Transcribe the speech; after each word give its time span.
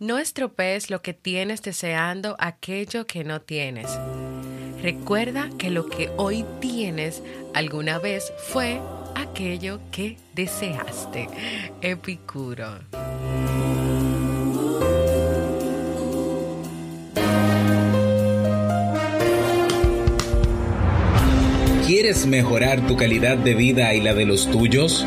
No 0.00 0.18
estropees 0.18 0.90
lo 0.90 1.02
que 1.02 1.14
tienes 1.14 1.62
deseando 1.62 2.34
aquello 2.40 3.06
que 3.06 3.22
no 3.22 3.40
tienes. 3.40 3.86
Recuerda 4.82 5.50
que 5.56 5.70
lo 5.70 5.86
que 5.86 6.10
hoy 6.16 6.44
tienes 6.60 7.22
alguna 7.54 8.00
vez 8.00 8.32
fue 8.48 8.80
aquello 9.14 9.78
que 9.92 10.16
deseaste. 10.34 11.28
Epicuro. 11.80 12.80
¿Quieres 21.86 22.26
mejorar 22.26 22.84
tu 22.88 22.96
calidad 22.96 23.36
de 23.36 23.54
vida 23.54 23.94
y 23.94 24.00
la 24.00 24.12
de 24.12 24.24
los 24.24 24.50
tuyos? 24.50 25.06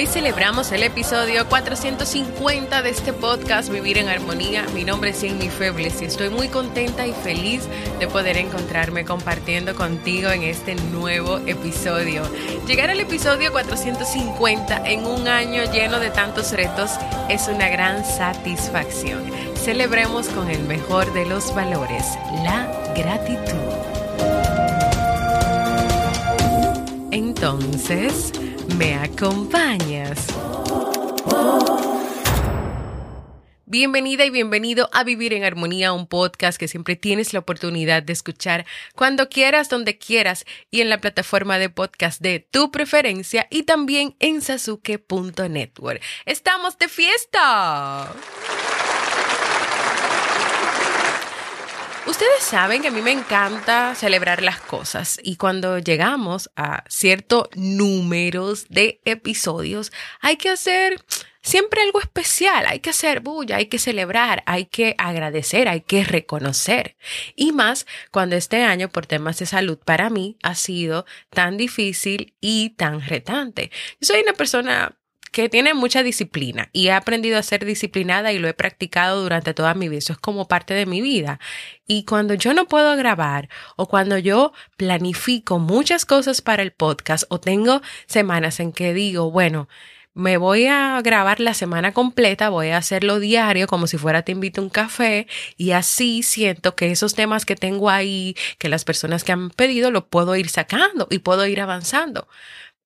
Hoy 0.00 0.06
celebramos 0.06 0.72
el 0.72 0.82
episodio 0.82 1.46
450 1.46 2.80
de 2.80 2.88
este 2.88 3.12
podcast 3.12 3.68
Vivir 3.68 3.98
en 3.98 4.08
Armonía. 4.08 4.64
Mi 4.74 4.82
nombre 4.82 5.10
es 5.10 5.22
Amy 5.22 5.50
Febles 5.50 6.00
y 6.00 6.06
estoy 6.06 6.30
muy 6.30 6.48
contenta 6.48 7.06
y 7.06 7.12
feliz 7.12 7.68
de 7.98 8.06
poder 8.06 8.38
encontrarme 8.38 9.04
compartiendo 9.04 9.74
contigo 9.74 10.30
en 10.30 10.44
este 10.44 10.74
nuevo 10.74 11.36
episodio. 11.46 12.22
Llegar 12.66 12.88
al 12.88 12.98
episodio 12.98 13.52
450 13.52 14.88
en 14.88 15.04
un 15.04 15.28
año 15.28 15.70
lleno 15.70 16.00
de 16.00 16.08
tantos 16.08 16.52
retos 16.52 16.92
es 17.28 17.48
una 17.48 17.68
gran 17.68 18.02
satisfacción. 18.02 19.22
Celebremos 19.54 20.28
con 20.28 20.48
el 20.48 20.62
mejor 20.62 21.12
de 21.12 21.26
los 21.26 21.54
valores, 21.54 22.06
la 22.42 22.72
gratitud. 22.96 23.90
Entonces, 27.10 28.32
¿Me 28.76 28.94
acompañas? 28.94 30.26
Bienvenida 33.66 34.24
y 34.24 34.30
bienvenido 34.30 34.88
a 34.92 35.04
Vivir 35.04 35.32
en 35.32 35.44
Armonía, 35.44 35.92
un 35.92 36.06
podcast 36.06 36.58
que 36.58 36.66
siempre 36.66 36.96
tienes 36.96 37.32
la 37.32 37.38
oportunidad 37.38 38.02
de 38.02 38.12
escuchar 38.12 38.66
cuando 38.96 39.28
quieras, 39.28 39.68
donde 39.68 39.96
quieras 39.96 40.44
y 40.70 40.80
en 40.80 40.90
la 40.90 40.98
plataforma 40.98 41.58
de 41.58 41.70
podcast 41.70 42.20
de 42.20 42.40
tu 42.40 42.72
preferencia 42.72 43.46
y 43.50 43.62
también 43.62 44.16
en 44.18 44.42
sasuke.network. 44.42 46.02
¡Estamos 46.26 46.78
de 46.78 46.88
fiesta! 46.88 48.12
Ustedes 52.10 52.42
saben 52.42 52.82
que 52.82 52.88
a 52.88 52.90
mí 52.90 53.02
me 53.02 53.12
encanta 53.12 53.94
celebrar 53.94 54.42
las 54.42 54.60
cosas 54.60 55.20
y 55.22 55.36
cuando 55.36 55.78
llegamos 55.78 56.50
a 56.56 56.82
ciertos 56.88 57.46
números 57.54 58.66
de 58.68 59.00
episodios 59.04 59.92
hay 60.20 60.36
que 60.36 60.48
hacer 60.48 60.96
siempre 61.40 61.82
algo 61.82 62.00
especial, 62.00 62.66
hay 62.66 62.80
que 62.80 62.90
hacer 62.90 63.20
bulla, 63.20 63.56
hay 63.56 63.66
que 63.66 63.78
celebrar, 63.78 64.42
hay 64.46 64.66
que 64.66 64.96
agradecer, 64.98 65.68
hay 65.68 65.82
que 65.82 66.02
reconocer. 66.02 66.96
Y 67.36 67.52
más 67.52 67.86
cuando 68.10 68.34
este 68.34 68.64
año 68.64 68.88
por 68.88 69.06
temas 69.06 69.38
de 69.38 69.46
salud 69.46 69.78
para 69.78 70.10
mí 70.10 70.36
ha 70.42 70.56
sido 70.56 71.06
tan 71.30 71.56
difícil 71.56 72.34
y 72.40 72.70
tan 72.70 73.02
retante. 73.02 73.70
Yo 74.00 74.08
soy 74.08 74.22
una 74.22 74.32
persona 74.32 74.99
que 75.30 75.48
tiene 75.48 75.74
mucha 75.74 76.02
disciplina 76.02 76.68
y 76.72 76.88
he 76.88 76.92
aprendido 76.92 77.38
a 77.38 77.42
ser 77.42 77.64
disciplinada 77.64 78.32
y 78.32 78.38
lo 78.38 78.48
he 78.48 78.54
practicado 78.54 79.22
durante 79.22 79.54
toda 79.54 79.74
mi 79.74 79.88
vida. 79.88 79.98
Eso 79.98 80.12
es 80.12 80.18
como 80.18 80.48
parte 80.48 80.74
de 80.74 80.86
mi 80.86 81.00
vida. 81.00 81.40
Y 81.86 82.04
cuando 82.04 82.34
yo 82.34 82.54
no 82.54 82.66
puedo 82.66 82.96
grabar 82.96 83.48
o 83.76 83.86
cuando 83.86 84.18
yo 84.18 84.52
planifico 84.76 85.58
muchas 85.58 86.04
cosas 86.04 86.40
para 86.40 86.62
el 86.62 86.72
podcast 86.72 87.24
o 87.28 87.40
tengo 87.40 87.82
semanas 88.06 88.60
en 88.60 88.72
que 88.72 88.94
digo, 88.94 89.30
bueno, 89.30 89.68
me 90.14 90.36
voy 90.36 90.66
a 90.66 91.00
grabar 91.02 91.38
la 91.40 91.54
semana 91.54 91.92
completa, 91.92 92.48
voy 92.48 92.68
a 92.68 92.78
hacerlo 92.78 93.20
diario 93.20 93.66
como 93.68 93.86
si 93.86 93.96
fuera 93.96 94.22
te 94.22 94.32
invito 94.32 94.60
a 94.60 94.64
un 94.64 94.70
café 94.70 95.28
y 95.56 95.70
así 95.70 96.22
siento 96.24 96.74
que 96.74 96.90
esos 96.90 97.14
temas 97.14 97.46
que 97.46 97.54
tengo 97.54 97.90
ahí, 97.90 98.34
que 98.58 98.68
las 98.68 98.84
personas 98.84 99.22
que 99.22 99.32
han 99.32 99.50
pedido, 99.50 99.90
lo 99.92 100.08
puedo 100.08 100.34
ir 100.36 100.48
sacando 100.48 101.06
y 101.10 101.18
puedo 101.20 101.46
ir 101.46 101.60
avanzando. 101.60 102.28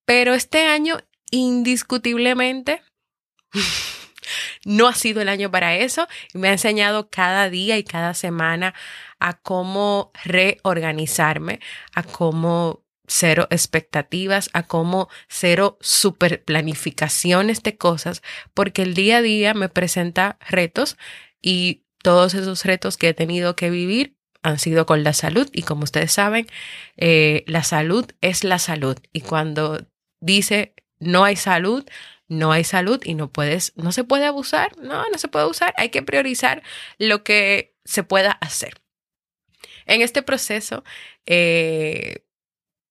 Pero 0.05 0.35
este 0.35 0.67
año 0.67 0.99
indiscutiblemente 1.35 2.81
no 4.65 4.87
ha 4.87 4.95
sido 4.95 5.21
el 5.21 5.29
año 5.29 5.51
para 5.51 5.75
eso. 5.75 6.07
Y 6.33 6.39
me 6.39 6.49
ha 6.49 6.53
enseñado 6.53 7.09
cada 7.09 7.49
día 7.49 7.77
y 7.77 7.83
cada 7.83 8.13
semana 8.13 8.73
a 9.19 9.33
cómo 9.33 10.11
reorganizarme, 10.23 11.59
a 11.93 12.03
cómo 12.03 12.83
cero 13.07 13.47
expectativas, 13.51 14.49
a 14.53 14.63
cómo 14.63 15.09
cero 15.29 15.77
super 15.79 16.43
planificaciones 16.43 17.61
de 17.61 17.77
cosas, 17.77 18.23
porque 18.55 18.81
el 18.81 18.95
día 18.95 19.17
a 19.17 19.21
día 19.21 19.53
me 19.53 19.69
presenta 19.69 20.39
retos 20.49 20.97
y 21.41 21.83
todos 22.01 22.33
esos 22.33 22.65
retos 22.65 22.97
que 22.97 23.09
he 23.09 23.13
tenido 23.13 23.55
que 23.55 23.69
vivir 23.69 24.17
han 24.41 24.59
sido 24.59 24.85
con 24.85 25.03
la 25.03 25.13
salud. 25.13 25.49
Y 25.53 25.63
como 25.63 25.83
ustedes 25.83 26.11
saben, 26.11 26.47
eh, 26.97 27.43
la 27.47 27.63
salud 27.63 28.05
es 28.21 28.43
la 28.43 28.59
salud. 28.59 28.97
Y 29.11 29.21
cuando 29.21 29.87
dice 30.21 30.75
no 30.99 31.23
hay 31.23 31.35
salud, 31.35 31.85
no 32.27 32.51
hay 32.51 32.63
salud 32.63 33.01
y 33.03 33.13
no 33.13 33.31
puedes, 33.31 33.73
no 33.75 33.91
se 33.91 34.03
puede 34.03 34.25
abusar, 34.25 34.77
no, 34.77 35.03
no 35.09 35.17
se 35.17 35.27
puede 35.27 35.45
usar, 35.45 35.73
hay 35.77 35.89
que 35.89 36.01
priorizar 36.01 36.63
lo 36.97 37.23
que 37.23 37.75
se 37.83 38.03
pueda 38.03 38.31
hacer. 38.31 38.81
En 39.85 40.01
este 40.01 40.23
proceso 40.23 40.83
eh, 41.25 42.25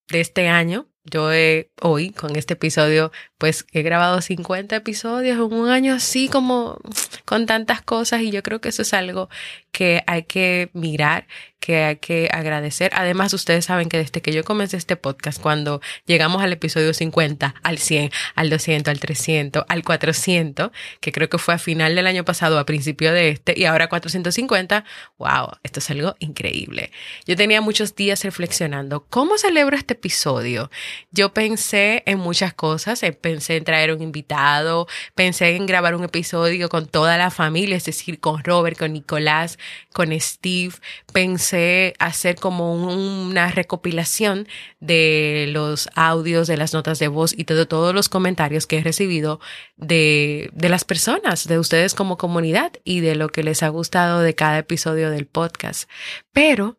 de 0.09 0.21
este 0.21 0.49
año, 0.49 0.89
yo 1.05 1.33
he, 1.33 1.71
hoy 1.83 2.11
con 2.11 2.37
este 2.37 2.55
episodio, 2.55 3.13
pues 3.39 3.67
he 3.72 3.83
grabado 3.83 4.21
50 4.21 4.77
episodios 4.77 5.37
en 5.37 5.59
un 5.59 5.69
año 5.69 5.95
así 5.95 6.28
como 6.28 6.78
con 7.25 7.47
tantas 7.47 7.83
cosas 7.83 8.22
y 8.22 8.31
yo 8.31 8.43
creo 8.43 8.61
que 8.61 8.69
eso 8.69 8.83
es 8.83 8.95
algo 8.95 9.28
que 9.75 10.05
hay 10.06 10.22
que 10.22 10.71
mirar, 10.72 11.27
que 11.59 11.83
hay 11.83 11.97
que 11.97 12.28
agradecer. 12.31 12.93
Además, 12.94 13.35
ustedes 13.35 13.64
saben 13.64 13.88
que 13.88 13.97
desde 13.97 14.23
que 14.23 14.32
yo 14.32 14.44
comencé 14.44 14.76
este 14.76 14.94
podcast, 14.94 15.41
cuando 15.41 15.81
llegamos 16.06 16.43
al 16.43 16.53
episodio 16.53 16.94
50, 16.94 17.56
al 17.61 17.79
100, 17.79 18.11
al 18.37 18.50
200, 18.50 18.93
al 18.93 19.00
300, 19.00 19.64
al 19.67 19.82
400, 19.82 20.70
que 21.00 21.11
creo 21.11 21.29
que 21.29 21.38
fue 21.38 21.55
a 21.55 21.59
final 21.59 21.97
del 21.97 22.06
año 22.06 22.25
pasado, 22.25 22.59
a 22.59 22.67
principio 22.67 23.12
de 23.12 23.31
este, 23.31 23.55
y 23.56 23.64
ahora 23.64 23.88
450, 23.88 24.85
wow, 25.19 25.49
esto 25.64 25.81
es 25.81 25.91
algo 25.91 26.14
increíble. 26.20 26.93
Yo 27.26 27.35
tenía 27.35 27.61
muchos 27.61 27.97
días 27.97 28.23
reflexionando, 28.23 29.06
¿cómo 29.11 29.38
celebro 29.38 29.76
este 29.76 29.94
episodio? 29.94 30.70
Yo 31.11 31.35
pensé 31.35 32.05
en 32.06 32.19
muchas 32.19 32.55
cosas, 32.55 33.03
pensé 33.25 33.56
en 33.56 33.65
traer 33.65 33.91
un 33.91 34.03
invitado, 34.03 34.87
pensé 35.15 35.56
en 35.56 35.65
grabar 35.65 35.94
un 35.94 36.05
episodio 36.05 36.69
con 36.69 36.87
toda 36.87 37.17
la 37.17 37.31
familia, 37.31 37.75
es 37.75 37.87
decir, 37.87 38.21
con 38.21 38.44
Robert, 38.44 38.79
con 38.79 38.93
Nicolás, 38.93 39.59
con 39.94 40.12
Steve, 40.21 40.75
pensé 41.15 41.94
hacer 41.99 42.35
como 42.35 42.75
una 42.75 43.50
recopilación 43.50 44.47
de 44.81 45.47
los 45.49 45.88
audios, 45.94 46.47
de 46.49 46.59
las 46.59 46.75
notas 46.75 46.99
de 46.99 47.09
voz 47.09 47.32
y 47.32 47.44
de 47.44 47.65
todos 47.65 47.94
los 47.94 48.11
comentarios 48.11 48.67
que 48.67 48.76
he 48.76 48.82
recibido 48.82 49.41
de, 49.79 50.50
de 50.53 50.69
las 50.69 50.85
personas, 50.85 51.49
de 51.49 51.59
ustedes 51.59 51.94
como 51.94 52.19
comunidad 52.19 52.73
y 52.85 53.00
de 53.00 53.15
lo 53.15 53.31
que 53.31 53.43
les 53.43 53.62
ha 53.62 53.69
gustado 53.69 54.21
de 54.21 54.35
cada 54.35 54.59
episodio 54.59 55.09
del 55.09 55.25
podcast. 55.25 55.88
Pero 56.35 56.76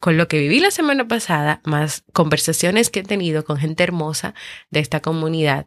con 0.00 0.16
lo 0.16 0.28
que 0.28 0.38
viví 0.38 0.60
la 0.60 0.70
semana 0.70 1.08
pasada, 1.08 1.60
más 1.64 2.04
conversaciones 2.12 2.90
que 2.90 3.00
he 3.00 3.04
tenido 3.04 3.44
con 3.44 3.56
gente 3.56 3.82
hermosa 3.82 4.34
de 4.70 4.80
esta 4.80 5.00
comunidad, 5.00 5.66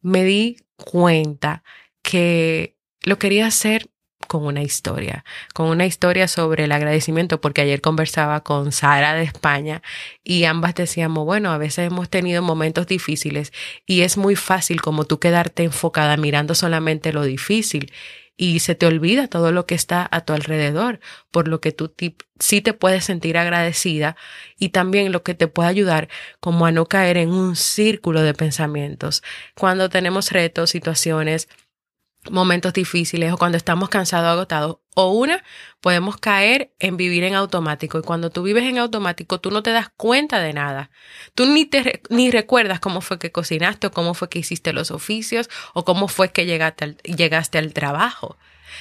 me 0.00 0.24
di 0.24 0.56
cuenta 0.76 1.62
que 2.02 2.76
lo 3.02 3.18
quería 3.18 3.46
hacer 3.46 3.88
con 4.28 4.46
una 4.46 4.62
historia, 4.62 5.24
con 5.52 5.66
una 5.66 5.84
historia 5.84 6.28
sobre 6.28 6.64
el 6.64 6.72
agradecimiento, 6.72 7.40
porque 7.40 7.60
ayer 7.62 7.80
conversaba 7.80 8.42
con 8.42 8.72
Sara 8.72 9.14
de 9.14 9.24
España 9.24 9.82
y 10.22 10.44
ambas 10.44 10.74
decíamos, 10.74 11.24
bueno, 11.24 11.50
a 11.50 11.58
veces 11.58 11.86
hemos 11.86 12.08
tenido 12.08 12.40
momentos 12.40 12.86
difíciles 12.86 13.52
y 13.84 14.02
es 14.02 14.16
muy 14.16 14.36
fácil 14.36 14.80
como 14.80 15.04
tú 15.04 15.18
quedarte 15.18 15.64
enfocada 15.64 16.16
mirando 16.16 16.54
solamente 16.54 17.12
lo 17.12 17.24
difícil 17.24 17.92
y 18.36 18.60
se 18.60 18.74
te 18.74 18.86
olvida 18.86 19.28
todo 19.28 19.52
lo 19.52 19.66
que 19.66 19.74
está 19.74 20.08
a 20.10 20.22
tu 20.22 20.32
alrededor, 20.32 21.00
por 21.30 21.48
lo 21.48 21.60
que 21.60 21.72
tú 21.72 21.92
sí 22.38 22.60
te 22.60 22.72
puedes 22.72 23.04
sentir 23.04 23.38
agradecida 23.38 24.16
y 24.58 24.70
también 24.70 25.12
lo 25.12 25.22
que 25.22 25.34
te 25.34 25.48
puede 25.48 25.68
ayudar 25.68 26.08
como 26.40 26.66
a 26.66 26.72
no 26.72 26.86
caer 26.86 27.18
en 27.18 27.30
un 27.30 27.56
círculo 27.56 28.22
de 28.22 28.34
pensamientos. 28.34 29.22
Cuando 29.54 29.88
tenemos 29.90 30.32
retos, 30.32 30.70
situaciones, 30.70 31.48
momentos 32.30 32.72
difíciles 32.72 33.32
o 33.32 33.36
cuando 33.36 33.56
estamos 33.56 33.88
cansados, 33.88 34.28
agotados. 34.28 34.78
O 34.94 35.12
una, 35.12 35.42
podemos 35.80 36.18
caer 36.18 36.74
en 36.78 36.96
vivir 36.96 37.24
en 37.24 37.34
automático. 37.34 37.98
Y 37.98 38.02
cuando 38.02 38.30
tú 38.30 38.42
vives 38.42 38.64
en 38.64 38.78
automático, 38.78 39.40
tú 39.40 39.50
no 39.50 39.62
te 39.62 39.70
das 39.70 39.88
cuenta 39.96 40.38
de 40.38 40.52
nada. 40.52 40.90
Tú 41.34 41.46
ni, 41.46 41.64
te, 41.64 42.02
ni 42.10 42.30
recuerdas 42.30 42.78
cómo 42.78 43.00
fue 43.00 43.18
que 43.18 43.32
cocinaste 43.32 43.86
o 43.86 43.90
cómo 43.90 44.14
fue 44.14 44.28
que 44.28 44.38
hiciste 44.38 44.72
los 44.72 44.90
oficios 44.90 45.48
o 45.72 45.84
cómo 45.84 46.08
fue 46.08 46.30
que 46.30 46.44
llegaste 46.44 46.96
llegaste 47.04 47.58
al 47.58 47.72
trabajo 47.72 48.36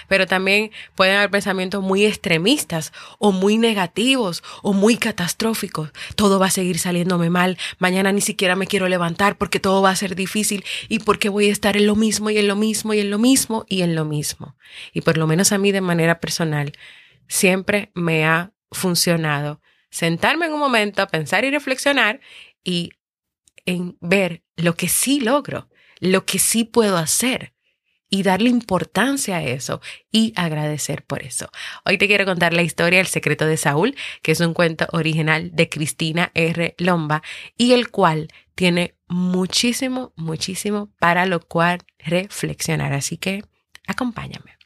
pero 0.08 0.28
también 0.28 0.72
pueden 0.96 1.18
haber 1.18 1.32
pensamientos 1.32 1.84
muy 1.84 2.06
extremistas 2.06 2.94
o 3.20 3.32
muy 3.32 3.58
negativos 3.58 4.44
o 4.62 4.74
muy 4.74 4.98
catastróficos. 4.98 5.92
Todo 6.16 6.40
va 6.40 6.48
a 6.48 6.52
seguir 6.52 6.80
saliéndome 6.80 7.30
mal, 7.30 7.58
mañana 7.80 8.12
ni 8.12 8.22
siquiera 8.22 8.56
me 8.56 8.68
quiero 8.68 8.88
levantar 8.88 9.38
porque 9.38 9.60
todo 9.60 9.82
va 9.82 9.92
a 9.92 9.96
ser 9.96 10.16
difícil 10.16 10.64
y 10.90 11.00
porque 11.00 11.30
voy 11.30 11.50
a 11.50 11.52
estar 11.52 11.78
en 11.78 11.88
lo 11.88 11.96
mismo 11.96 12.30
y 12.30 12.38
en 12.38 12.48
lo 12.48 12.56
mismo 12.56 12.94
y 12.94 13.00
en 13.00 13.10
lo 13.10 13.20
mismo 13.20 13.66
y 13.68 13.82
en 13.82 13.96
lo 13.96 14.06
mismo. 14.06 14.56
Y 14.94 15.02
por 15.02 15.18
lo 15.18 15.28
menos 15.28 15.52
a 15.52 15.58
mí 15.58 15.72
de 15.72 15.82
manera 15.82 16.20
personal, 16.20 16.74
siempre 17.28 17.92
me 17.94 18.26
ha 18.26 18.54
funcionado 18.72 19.62
sentarme 19.90 20.46
en 20.46 20.54
un 20.54 20.60
momento 20.60 21.02
a 21.02 21.08
pensar 21.08 21.44
y 21.44 21.52
reflexionar 21.52 22.22
y 22.64 22.92
en 23.66 23.98
ver 24.00 24.44
lo 24.56 24.76
que 24.76 24.88
sí 24.88 25.20
logro, 25.20 25.70
lo 26.00 26.26
que 26.26 26.40
sí 26.40 26.64
puedo 26.64 26.98
hacer 26.98 27.54
y 28.12 28.22
darle 28.22 28.50
importancia 28.50 29.38
a 29.38 29.44
eso 29.44 29.82
y 30.12 30.34
agradecer 30.36 31.04
por 31.04 31.24
eso. 31.24 31.50
Hoy 31.86 31.98
te 31.98 32.08
quiero 32.08 32.26
contar 32.26 32.54
la 32.54 32.62
historia 32.62 33.00
El 33.00 33.08
secreto 33.08 33.48
de 33.48 33.58
Saúl, 33.58 33.96
que 34.22 34.34
es 34.34 34.42
un 34.42 34.54
cuento 34.54 34.86
original 34.92 35.50
de 35.54 35.70
Cristina 35.70 36.30
R. 36.36 36.76
Lomba 36.78 37.24
y 37.58 37.72
el 37.72 37.90
cual 37.90 38.28
tiene 38.54 38.96
muchísimo, 39.08 40.14
muchísimo 40.16 40.92
para 41.00 41.26
lo 41.26 41.40
cual 41.40 41.80
reflexionar. 41.98 42.94
Así 42.94 43.18
que 43.18 43.44
acompáñame. 43.88 44.61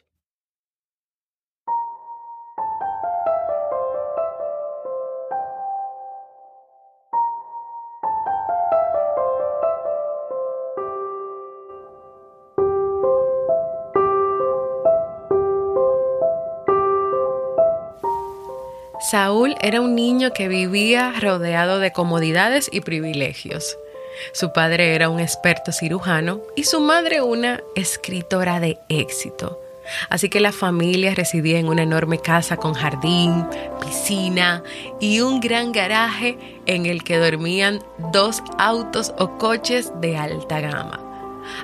Saúl 19.06 19.56
era 19.62 19.81
un 19.81 19.94
niño 19.94 20.34
que 20.34 20.48
vivía 20.48 21.13
rodeado 21.22 21.78
de 21.78 21.92
comodidades 21.92 22.69
y 22.72 22.81
privilegios. 22.81 23.78
Su 24.34 24.52
padre 24.52 24.96
era 24.96 25.10
un 25.10 25.19
experto 25.19 25.72
cirujano 25.72 26.42
y 26.56 26.63
su 26.63 26.80
madre 26.80 27.22
una 27.22 27.62
escritora 27.75 28.60
de 28.60 28.80
éxito. 28.90 29.62
Así 30.10 30.30
que 30.30 30.40
la 30.40 30.52
familia 30.52 31.13
residía 31.13 31.60
en 31.60 31.68
una 31.68 31.84
enorme 31.84 32.18
casa 32.18 32.57
con 32.57 32.74
jardín, 32.74 33.46
piscina 33.80 34.63
y 35.00 35.19
un 35.19 35.40
gran 35.40 35.72
garaje 35.72 36.40
en 36.66 36.88
el 36.88 37.04
que 37.04 37.19
dormían 37.19 37.84
dos 38.12 38.42
autos 38.57 39.13
o 39.19 39.38
coches 39.38 39.92
de 40.02 40.18
alta 40.18 40.62
gama. 40.62 41.00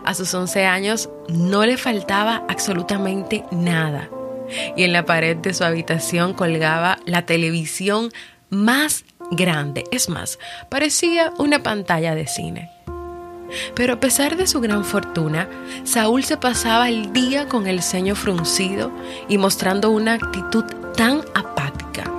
A 0.06 0.14
sus 0.14 0.32
11 0.32 0.66
años 0.66 1.10
no 1.28 1.66
le 1.66 1.78
faltaba 1.78 2.44
absolutamente 2.48 3.44
nada 3.50 4.12
y 4.76 4.84
en 4.84 4.94
la 4.94 5.06
pared 5.06 5.38
de 5.38 5.54
su 5.54 5.64
habitación 5.64 6.34
colgaba 6.34 7.00
la 7.06 7.26
televisión 7.26 8.12
más 8.50 9.06
grande. 9.32 9.86
Es 9.92 10.10
más, 10.10 10.40
parecía 10.70 11.34
una 11.38 11.64
pantalla 11.64 12.16
de 12.16 12.28
cine. 12.28 12.70
Pero 13.76 13.94
a 13.94 14.00
pesar 14.00 14.38
de 14.38 14.48
su 14.48 14.62
gran 14.62 14.86
fortuna, 14.86 15.50
Saúl 15.84 16.24
se 16.24 16.38
pasaba 16.38 16.90
el 16.90 17.12
día 17.14 17.48
con 17.48 17.68
el 17.68 17.82
ceño 17.82 18.16
fruncido 18.16 18.92
y 19.28 19.38
mostrando 19.38 19.92
una 19.92 20.14
actitud 20.14 20.64
tan 20.96 21.22
apática 21.34 22.12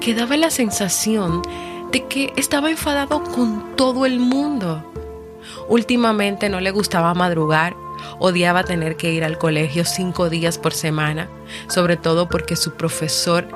que 0.00 0.14
daba 0.14 0.36
la 0.36 0.50
sensación 0.50 1.42
de 1.92 2.06
que 2.06 2.32
estaba 2.36 2.70
enfadado 2.70 3.22
con 3.22 3.76
todo 3.76 4.06
el 4.06 4.18
mundo. 4.18 4.84
Últimamente 5.68 6.48
no 6.48 6.60
le 6.60 6.70
gustaba 6.70 7.14
madrugar 7.14 7.76
Odiaba 8.18 8.64
tener 8.64 8.96
que 8.96 9.12
ir 9.12 9.24
al 9.24 9.38
colegio 9.38 9.84
cinco 9.84 10.30
días 10.30 10.58
por 10.58 10.72
semana, 10.72 11.28
sobre 11.68 11.96
todo 11.96 12.28
porque 12.28 12.56
su 12.56 12.72
profesor 12.72 13.48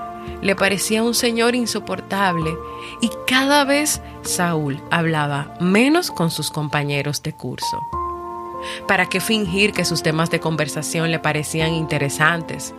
le 0.42 0.56
parecía 0.56 1.02
un 1.02 1.14
señor 1.14 1.54
insoportable 1.54 2.56
y 3.00 3.10
cada 3.26 3.64
vez 3.64 4.00
Saúl 4.22 4.82
hablaba 4.90 5.54
menos 5.60 6.10
con 6.10 6.30
sus 6.30 6.50
compañeros 6.50 7.22
de 7.22 7.32
curso. 7.32 7.78
¿Para 8.88 9.06
qué 9.06 9.20
fingir 9.20 9.72
que 9.72 9.84
sus 9.84 10.02
temas 10.02 10.30
de 10.30 10.40
conversación 10.40 11.10
le 11.10 11.18
parecían 11.18 11.72
interesantes? 11.74 12.74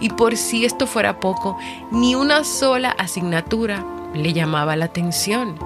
Y 0.00 0.10
por 0.10 0.36
si 0.36 0.64
esto 0.64 0.86
fuera 0.86 1.20
poco, 1.20 1.56
ni 1.90 2.14
una 2.14 2.44
sola 2.44 2.90
asignatura 2.90 3.84
le 4.14 4.32
llamaba 4.32 4.76
la 4.76 4.86
atención. 4.86 5.58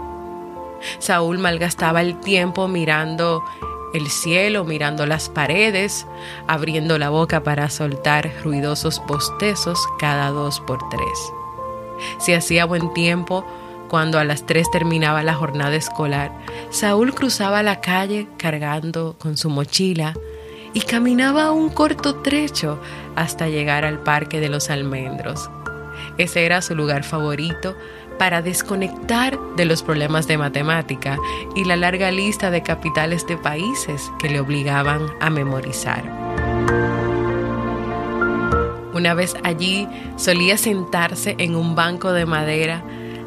Saúl 0.99 1.39
malgastaba 1.39 2.03
el 2.03 2.21
tiempo 2.21 2.69
mirando 2.69 3.43
el 3.95 4.09
cielo, 4.09 4.65
mirando 4.65 5.07
las 5.07 5.31
paredes, 5.31 6.07
abriendo 6.47 6.99
la 6.99 7.09
boca 7.09 7.43
para 7.43 7.71
soltar 7.71 8.31
ruidosos 8.43 9.01
bostezos 9.07 9.79
cada 9.99 10.29
dos 10.29 10.61
por 10.61 10.87
tres. 10.91 11.33
Si 12.19 12.35
hacía 12.35 12.67
buen 12.67 12.93
tiempo, 12.93 13.47
cuando 13.89 14.19
a 14.19 14.25
las 14.25 14.45
tres 14.45 14.71
terminaba 14.71 15.23
la 15.23 15.35
jornada 15.35 15.77
escolar, 15.77 16.33
Saúl 16.71 17.15
cruzaba 17.15 17.63
la 17.63 17.81
calle 17.81 18.27
cargando 18.37 19.15
con 19.19 19.37
su 19.37 19.49
mochila 19.49 20.15
y 20.73 20.81
caminaba 20.81 21.53
un 21.53 21.71
corto 21.71 22.17
trecho 22.17 22.81
hasta 23.15 23.49
llegar 23.49 23.85
al 23.85 24.01
Parque 24.01 24.41
de 24.41 24.49
los 24.49 24.71
Almendros. 24.71 25.49
Ese 26.19 26.45
era 26.45 26.63
su 26.63 26.75
lugar 26.75 27.05
favorito 27.05 27.77
para 28.19 28.43
desconectar 28.43 29.39
de 29.57 29.65
los 29.65 29.83
problemas 29.83 30.27
de 30.27 30.39
matemática 30.39 31.19
y 31.55 31.65
la 31.65 31.77
larga 31.77 32.11
lista 32.11 32.51
de 32.51 32.63
capitales 32.63 33.27
de 33.27 33.37
países 33.37 34.11
que 34.19 34.29
le 34.29 34.41
obligaban 34.41 35.07
a 35.21 35.31
memorizar. 35.31 36.03
Una 38.95 39.15
vez 39.15 39.35
allí 39.43 39.89
solía 40.17 40.57
sentarse 40.57 41.35
en 41.39 41.57
un 41.57 41.75
banco 41.75 42.13
de 42.13 42.27
madera 42.27 42.85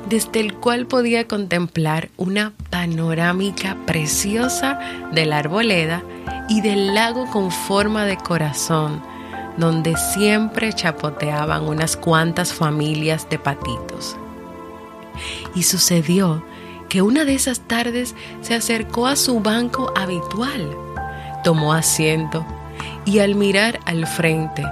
desde 0.08 0.40
el 0.40 0.54
cual 0.54 0.88
podía 0.88 1.28
contemplar 1.28 2.10
una 2.16 2.54
panorámica 2.70 3.76
preciosa 3.86 4.80
de 5.12 5.26
la 5.26 5.40
arboleda 5.40 6.02
y 6.48 6.62
del 6.62 6.96
lago 6.96 7.30
con 7.30 7.52
forma 7.52 8.06
de 8.06 8.18
corazón, 8.18 9.02
donde 9.58 9.98
siempre 9.98 10.72
chapoteaban 10.72 11.64
unas 11.64 11.98
cuantas 11.98 12.54
familias 12.54 13.30
de 13.30 13.40
patitos. 13.40 14.16
Y 15.56 15.64
sucedió 15.64 16.44
que 16.90 17.02
una 17.02 17.26
de 17.26 17.36
esas 17.36 17.62
tardes 17.62 18.16
se 18.42 18.56
acercó 18.56 19.08
a 19.08 19.16
su 19.16 19.40
banco 19.40 19.92
habitual, 19.96 20.76
tomó 21.44 21.74
asiento 21.74 22.46
y 23.06 23.20
al 23.20 23.36
mirar 23.36 23.80
al 23.86 24.08
frente 24.08 24.64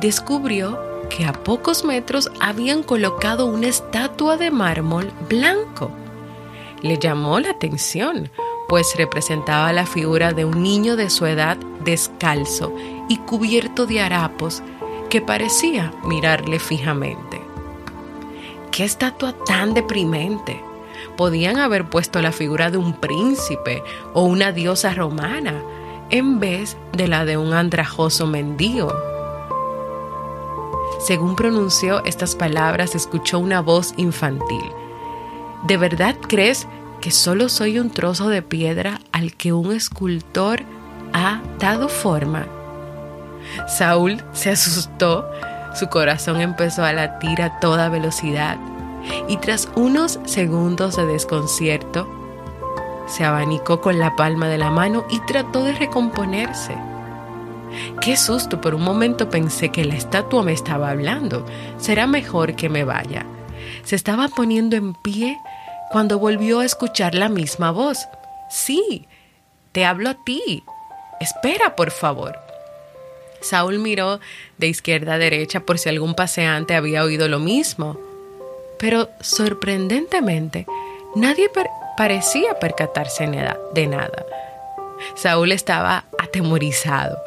descubrió 0.00 0.78
que 1.08 1.24
a 1.24 1.32
pocos 1.32 1.84
metros 1.84 2.30
habían 2.40 2.82
colocado 2.82 3.46
una 3.46 3.68
estatua 3.68 4.36
de 4.36 4.50
mármol 4.50 5.12
blanco. 5.28 5.90
Le 6.82 6.98
llamó 6.98 7.40
la 7.40 7.50
atención, 7.50 8.30
pues 8.68 8.94
representaba 8.96 9.72
la 9.72 9.86
figura 9.86 10.32
de 10.32 10.44
un 10.44 10.62
niño 10.62 10.96
de 10.96 11.10
su 11.10 11.26
edad 11.26 11.56
descalzo 11.84 12.74
y 13.08 13.18
cubierto 13.18 13.86
de 13.86 14.00
harapos 14.00 14.62
que 15.08 15.20
parecía 15.20 15.92
mirarle 16.04 16.58
fijamente. 16.58 17.40
¡Qué 18.74 18.82
estatua 18.82 19.32
tan 19.46 19.72
deprimente! 19.72 20.60
Podían 21.16 21.58
haber 21.58 21.88
puesto 21.88 22.20
la 22.20 22.32
figura 22.32 22.72
de 22.72 22.76
un 22.76 22.94
príncipe 22.94 23.84
o 24.14 24.24
una 24.24 24.50
diosa 24.50 24.92
romana 24.92 25.62
en 26.10 26.40
vez 26.40 26.76
de 26.92 27.06
la 27.06 27.24
de 27.24 27.36
un 27.36 27.52
andrajoso 27.52 28.26
mendigo. 28.26 28.92
Según 30.98 31.36
pronunció 31.36 32.04
estas 32.04 32.34
palabras, 32.34 32.96
escuchó 32.96 33.38
una 33.38 33.60
voz 33.60 33.94
infantil. 33.96 34.64
¿De 35.62 35.76
verdad 35.76 36.16
crees 36.26 36.66
que 37.00 37.12
solo 37.12 37.48
soy 37.48 37.78
un 37.78 37.90
trozo 37.90 38.28
de 38.28 38.42
piedra 38.42 39.00
al 39.12 39.36
que 39.36 39.52
un 39.52 39.70
escultor 39.70 40.62
ha 41.12 41.42
dado 41.60 41.88
forma? 41.88 42.48
Saúl 43.68 44.20
se 44.32 44.50
asustó, 44.50 45.30
su 45.74 45.88
corazón 45.88 46.40
empezó 46.40 46.84
a 46.84 46.92
latir 46.92 47.42
a 47.42 47.58
toda 47.60 47.88
velocidad 47.88 48.58
y 49.28 49.36
tras 49.38 49.68
unos 49.74 50.18
segundos 50.24 50.96
de 50.96 51.06
desconcierto, 51.06 52.08
se 53.06 53.24
abanicó 53.24 53.80
con 53.80 53.98
la 53.98 54.16
palma 54.16 54.48
de 54.48 54.58
la 54.58 54.70
mano 54.70 55.04
y 55.10 55.20
trató 55.20 55.62
de 55.62 55.74
recomponerse. 55.74 56.74
Qué 58.00 58.16
susto, 58.16 58.60
por 58.60 58.74
un 58.74 58.82
momento 58.82 59.28
pensé 59.28 59.70
que 59.70 59.84
la 59.84 59.94
estatua 59.94 60.42
me 60.42 60.52
estaba 60.52 60.90
hablando. 60.90 61.44
Será 61.76 62.06
mejor 62.06 62.54
que 62.54 62.68
me 62.68 62.84
vaya. 62.84 63.26
Se 63.82 63.96
estaba 63.96 64.28
poniendo 64.28 64.76
en 64.76 64.94
pie 64.94 65.38
cuando 65.90 66.18
volvió 66.18 66.60
a 66.60 66.64
escuchar 66.64 67.14
la 67.14 67.28
misma 67.28 67.72
voz. 67.72 68.08
Sí, 68.48 69.06
te 69.72 69.84
hablo 69.84 70.10
a 70.10 70.14
ti. 70.24 70.62
Espera, 71.20 71.74
por 71.76 71.90
favor. 71.90 72.43
Saúl 73.44 73.78
miró 73.78 74.20
de 74.58 74.68
izquierda 74.68 75.14
a 75.14 75.18
derecha 75.18 75.60
por 75.60 75.78
si 75.78 75.88
algún 75.88 76.14
paseante 76.14 76.74
había 76.74 77.04
oído 77.04 77.28
lo 77.28 77.38
mismo. 77.38 77.98
Pero 78.78 79.08
sorprendentemente, 79.20 80.66
nadie 81.14 81.50
parecía 81.96 82.58
percatarse 82.58 83.26
de 83.74 83.86
nada. 83.86 84.24
Saúl 85.14 85.52
estaba 85.52 86.04
atemorizado. 86.18 87.18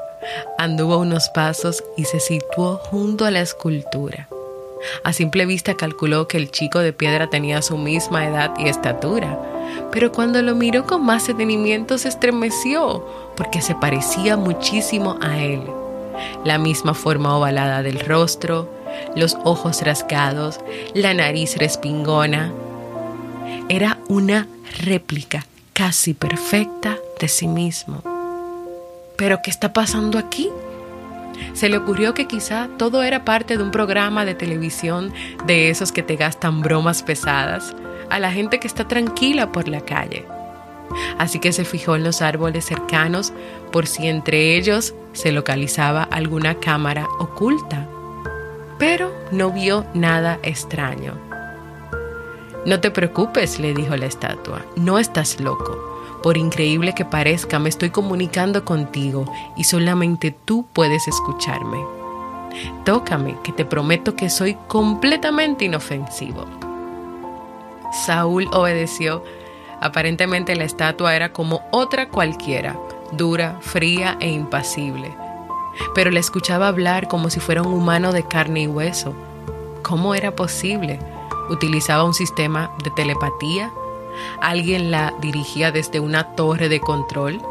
Anduvo 0.58 0.98
unos 0.98 1.30
pasos 1.30 1.84
y 1.96 2.06
se 2.06 2.20
situó 2.20 2.78
junto 2.78 3.26
a 3.26 3.32
la 3.32 3.42
escultura. 3.42 4.28
A 5.04 5.14
simple 5.14 5.46
vista 5.46 5.76
calculó 5.76 6.28
que 6.28 6.38
el 6.38 6.52
chico 6.52 6.80
de 6.80 6.94
piedra 6.94 7.30
tenía 7.30 7.62
su 7.62 7.78
misma 7.78 8.28
edad 8.28 8.54
y 8.58 8.68
estatura, 8.68 9.40
pero 9.92 10.12
cuando 10.12 10.42
lo 10.42 10.56
miró 10.56 10.86
con 10.86 11.06
más 11.06 11.28
detenimiento 11.28 11.98
se 11.98 12.10
estremeció 12.10 13.06
porque 13.36 13.62
se 13.62 13.76
parecía 13.76 14.38
muchísimo 14.38 15.18
a 15.22 15.38
él. 15.40 15.62
La 16.44 16.58
misma 16.58 16.94
forma 16.94 17.36
ovalada 17.36 17.84
del 17.84 18.00
rostro, 18.00 18.70
los 19.16 19.38
ojos 19.44 19.82
rasgados, 19.82 20.60
la 20.94 21.14
nariz 21.14 21.58
respingona. 21.58 22.52
Era 23.70 23.98
una 24.08 24.48
réplica 24.84 25.46
casi 25.74 26.14
perfecta 26.14 26.98
de 27.20 27.28
sí 27.28 27.48
mismo. 27.48 28.02
¿Pero 29.18 29.40
qué 29.44 29.50
está 29.50 29.74
pasando 29.74 30.18
aquí? 30.18 30.50
Se 31.54 31.70
le 31.70 31.78
ocurrió 31.78 32.14
que 32.14 32.28
quizá 32.28 32.68
todo 32.78 33.04
era 33.04 33.26
parte 33.26 33.58
de 33.58 33.64
un 33.64 33.72
programa 33.72 34.26
de 34.26 34.36
televisión 34.36 35.14
de 35.46 35.70
esos 35.70 35.92
que 35.92 36.04
te 36.04 36.16
gastan 36.16 36.62
bromas 36.62 37.04
pesadas 37.04 37.76
a 38.10 38.20
la 38.20 38.32
gente 38.32 38.60
que 38.60 38.68
está 38.68 38.88
tranquila 38.88 39.52
por 39.52 39.68
la 39.68 39.82
calle. 39.82 40.26
Así 41.18 41.40
que 41.40 41.52
se 41.52 41.66
fijó 41.66 41.96
en 41.96 42.04
los 42.04 42.22
árboles 42.22 42.66
cercanos 42.66 43.34
por 43.72 43.88
si 43.88 44.08
entre 44.08 44.56
ellos 44.56 44.94
se 45.14 45.32
localizaba 45.32 46.04
alguna 46.04 46.56
cámara 46.56 47.08
oculta. 47.20 47.88
Pero 48.78 49.12
no 49.32 49.52
vio 49.52 49.86
nada 49.94 50.40
extraño. 50.44 51.14
No 52.66 52.80
te 52.80 52.92
preocupes, 52.92 53.60
le 53.60 53.74
dijo 53.74 53.96
la 53.96 54.06
estatua, 54.06 54.66
no 54.76 55.00
estás 55.00 55.40
loco. 55.40 55.88
Por 56.22 56.38
increíble 56.38 56.94
que 56.94 57.06
parezca, 57.06 57.60
me 57.60 57.70
estoy 57.70 57.92
comunicando 57.92 58.66
contigo 58.66 59.32
y 59.56 59.64
solamente 59.64 60.36
tú 60.46 60.68
puedes 60.74 61.08
escucharme. 61.08 61.78
Tócame, 62.86 63.38
que 63.44 63.52
te 63.52 63.66
prometo 63.66 64.16
que 64.16 64.30
soy 64.30 64.58
completamente 64.68 65.66
inofensivo. 65.66 66.46
Saúl 68.06 68.48
obedeció. 68.52 69.24
Aparentemente 69.82 70.56
la 70.56 70.64
estatua 70.64 71.16
era 71.16 71.34
como 71.34 71.62
otra 71.72 72.10
cualquiera, 72.10 72.78
dura, 73.12 73.58
fría 73.62 74.18
e 74.20 74.30
impasible. 74.30 75.16
Pero 75.94 76.10
le 76.10 76.20
escuchaba 76.20 76.68
hablar 76.68 77.08
como 77.08 77.30
si 77.30 77.40
fuera 77.40 77.62
un 77.62 77.74
humano 77.74 78.12
de 78.12 78.24
carne 78.24 78.62
y 78.62 78.68
hueso. 78.68 79.14
¿Cómo 79.84 80.16
era 80.16 80.36
posible? 80.36 81.00
¿Utilizaba 81.50 82.04
un 82.04 82.14
sistema 82.14 82.72
de 82.84 82.90
telepatía? 82.92 83.72
alguien 84.42 84.92
la 84.92 85.14
dirigía 85.22 85.72
desde 85.72 86.00
una 86.00 86.36
torre 86.36 86.70
de 86.70 86.80
control. 86.80 87.42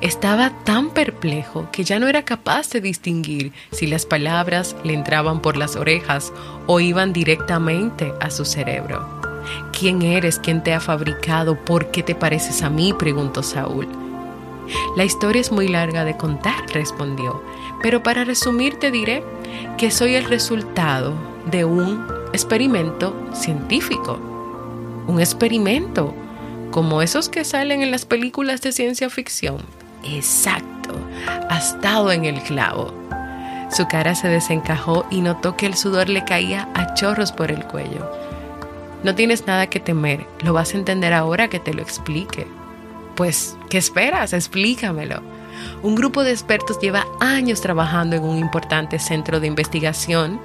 Estaba 0.00 0.50
tan 0.64 0.90
perplejo 0.90 1.68
que 1.70 1.84
ya 1.84 1.98
no 1.98 2.08
era 2.08 2.24
capaz 2.24 2.70
de 2.70 2.80
distinguir 2.80 3.52
si 3.72 3.86
las 3.86 4.06
palabras 4.06 4.76
le 4.84 4.94
entraban 4.94 5.40
por 5.40 5.56
las 5.56 5.76
orejas 5.76 6.32
o 6.66 6.80
iban 6.80 7.12
directamente 7.12 8.12
a 8.20 8.30
su 8.30 8.44
cerebro. 8.44 9.15
¿Quién 9.78 10.02
eres? 10.02 10.38
¿Quién 10.38 10.62
te 10.62 10.74
ha 10.74 10.80
fabricado? 10.80 11.56
¿Por 11.56 11.90
qué 11.90 12.02
te 12.02 12.14
pareces 12.14 12.62
a 12.62 12.70
mí? 12.70 12.92
preguntó 12.92 13.42
Saúl. 13.42 13.88
La 14.96 15.04
historia 15.04 15.40
es 15.40 15.52
muy 15.52 15.68
larga 15.68 16.04
de 16.04 16.16
contar, 16.16 16.66
respondió, 16.72 17.42
pero 17.82 18.02
para 18.02 18.24
resumir 18.24 18.78
te 18.78 18.90
diré 18.90 19.22
que 19.78 19.90
soy 19.90 20.14
el 20.14 20.24
resultado 20.24 21.14
de 21.50 21.64
un 21.64 22.04
experimento 22.32 23.14
científico 23.32 24.18
un 25.06 25.20
experimento, 25.20 26.14
como 26.70 27.02
esos 27.02 27.28
que 27.28 27.44
salen 27.44 27.82
en 27.82 27.90
las 27.90 28.04
películas 28.04 28.60
de 28.60 28.72
ciencia 28.72 29.08
ficción. 29.08 29.58
Exacto, 30.02 30.94
ha 31.48 31.58
estado 31.58 32.12
en 32.12 32.24
el 32.24 32.40
clavo. 32.42 32.92
Su 33.70 33.86
cara 33.88 34.14
se 34.14 34.28
desencajó 34.28 35.06
y 35.10 35.20
notó 35.20 35.56
que 35.56 35.66
el 35.66 35.74
sudor 35.74 36.08
le 36.08 36.24
caía 36.24 36.68
a 36.74 36.94
chorros 36.94 37.32
por 37.32 37.50
el 37.50 37.64
cuello. 37.64 38.08
No 39.06 39.14
tienes 39.14 39.46
nada 39.46 39.68
que 39.68 39.78
temer, 39.78 40.26
lo 40.42 40.52
vas 40.52 40.74
a 40.74 40.78
entender 40.78 41.12
ahora 41.12 41.46
que 41.46 41.60
te 41.60 41.72
lo 41.72 41.80
explique. 41.80 42.44
Pues, 43.14 43.56
¿qué 43.70 43.78
esperas? 43.78 44.32
Explícamelo. 44.32 45.22
Un 45.84 45.94
grupo 45.94 46.24
de 46.24 46.32
expertos 46.32 46.80
lleva 46.80 47.06
años 47.20 47.60
trabajando 47.60 48.16
en 48.16 48.24
un 48.24 48.36
importante 48.38 48.98
centro 48.98 49.38
de 49.38 49.46
investigación 49.46 50.40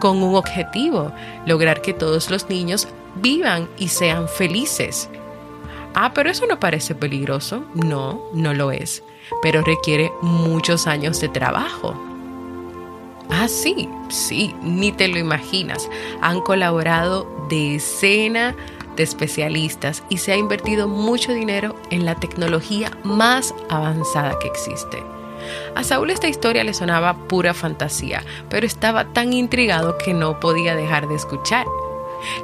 con 0.00 0.20
un 0.20 0.34
objetivo, 0.34 1.12
lograr 1.46 1.80
que 1.80 1.94
todos 1.94 2.28
los 2.28 2.48
niños 2.48 2.88
vivan 3.14 3.68
y 3.78 3.86
sean 3.86 4.26
felices. 4.26 5.08
Ah, 5.94 6.10
pero 6.12 6.28
eso 6.28 6.44
no 6.46 6.58
parece 6.58 6.96
peligroso. 6.96 7.62
No, 7.72 8.20
no 8.34 8.52
lo 8.52 8.72
es, 8.72 9.04
pero 9.42 9.62
requiere 9.62 10.10
muchos 10.22 10.88
años 10.88 11.20
de 11.20 11.28
trabajo. 11.28 11.94
Ah, 13.30 13.46
sí, 13.48 13.88
sí, 14.08 14.54
ni 14.60 14.90
te 14.92 15.08
lo 15.08 15.18
imaginas. 15.18 15.88
Han 16.20 16.40
colaborado 16.40 17.41
decenas 17.52 18.54
de 18.96 19.02
especialistas 19.02 20.02
y 20.08 20.18
se 20.18 20.32
ha 20.32 20.36
invertido 20.36 20.88
mucho 20.88 21.32
dinero 21.32 21.76
en 21.90 22.06
la 22.06 22.14
tecnología 22.14 22.90
más 23.04 23.54
avanzada 23.68 24.38
que 24.40 24.48
existe. 24.48 25.02
A 25.74 25.84
Saúl 25.84 26.10
esta 26.10 26.28
historia 26.28 26.64
le 26.64 26.72
sonaba 26.72 27.14
pura 27.28 27.52
fantasía, 27.52 28.22
pero 28.48 28.66
estaba 28.66 29.12
tan 29.12 29.32
intrigado 29.32 29.98
que 29.98 30.14
no 30.14 30.40
podía 30.40 30.74
dejar 30.76 31.08
de 31.08 31.16
escuchar. 31.16 31.66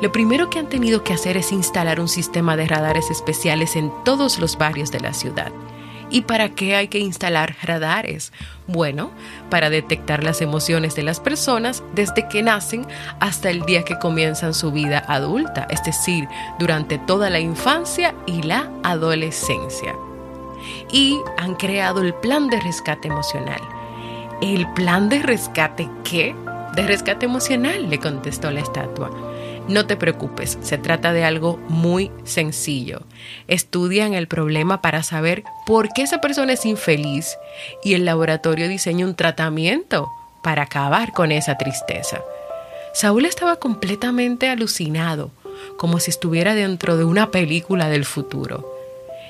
Lo 0.02 0.10
primero 0.12 0.50
que 0.50 0.58
han 0.58 0.68
tenido 0.68 1.04
que 1.04 1.14
hacer 1.14 1.36
es 1.36 1.52
instalar 1.52 2.00
un 2.00 2.08
sistema 2.08 2.56
de 2.56 2.66
radares 2.66 3.10
especiales 3.10 3.76
en 3.76 3.92
todos 4.04 4.38
los 4.38 4.58
barrios 4.58 4.90
de 4.90 5.00
la 5.00 5.14
ciudad. 5.14 5.52
¿Y 6.10 6.22
para 6.22 6.50
qué 6.50 6.74
hay 6.74 6.88
que 6.88 6.98
instalar 6.98 7.56
radares? 7.62 8.32
Bueno, 8.66 9.10
para 9.50 9.70
detectar 9.70 10.24
las 10.24 10.40
emociones 10.40 10.94
de 10.94 11.02
las 11.02 11.20
personas 11.20 11.82
desde 11.94 12.28
que 12.28 12.42
nacen 12.42 12.86
hasta 13.20 13.50
el 13.50 13.62
día 13.62 13.82
que 13.82 13.98
comienzan 13.98 14.54
su 14.54 14.72
vida 14.72 15.04
adulta, 15.06 15.66
es 15.70 15.82
decir, 15.84 16.26
durante 16.58 16.98
toda 16.98 17.28
la 17.28 17.40
infancia 17.40 18.14
y 18.26 18.42
la 18.42 18.70
adolescencia. 18.82 19.94
Y 20.90 21.18
han 21.36 21.54
creado 21.54 22.02
el 22.02 22.14
plan 22.14 22.48
de 22.48 22.60
rescate 22.60 23.08
emocional. 23.08 23.60
¿El 24.40 24.70
plan 24.72 25.08
de 25.08 25.20
rescate 25.20 25.88
qué? 26.04 26.34
De 26.74 26.86
rescate 26.86 27.26
emocional, 27.26 27.90
le 27.90 27.98
contestó 27.98 28.50
la 28.50 28.60
estatua. 28.60 29.10
No 29.68 29.86
te 29.86 29.96
preocupes, 29.96 30.58
se 30.62 30.78
trata 30.78 31.12
de 31.12 31.24
algo 31.24 31.58
muy 31.68 32.10
sencillo. 32.24 33.02
Estudian 33.48 34.14
el 34.14 34.26
problema 34.26 34.80
para 34.80 35.02
saber 35.02 35.44
por 35.66 35.92
qué 35.92 36.02
esa 36.02 36.22
persona 36.22 36.54
es 36.54 36.64
infeliz 36.64 37.36
y 37.84 37.92
el 37.92 38.06
laboratorio 38.06 38.66
diseña 38.66 39.04
un 39.04 39.14
tratamiento 39.14 40.10
para 40.42 40.62
acabar 40.62 41.12
con 41.12 41.32
esa 41.32 41.58
tristeza. 41.58 42.22
Saúl 42.94 43.26
estaba 43.26 43.56
completamente 43.56 44.48
alucinado, 44.48 45.30
como 45.76 46.00
si 46.00 46.10
estuviera 46.10 46.54
dentro 46.54 46.96
de 46.96 47.04
una 47.04 47.30
película 47.30 47.90
del 47.90 48.06
futuro. 48.06 48.74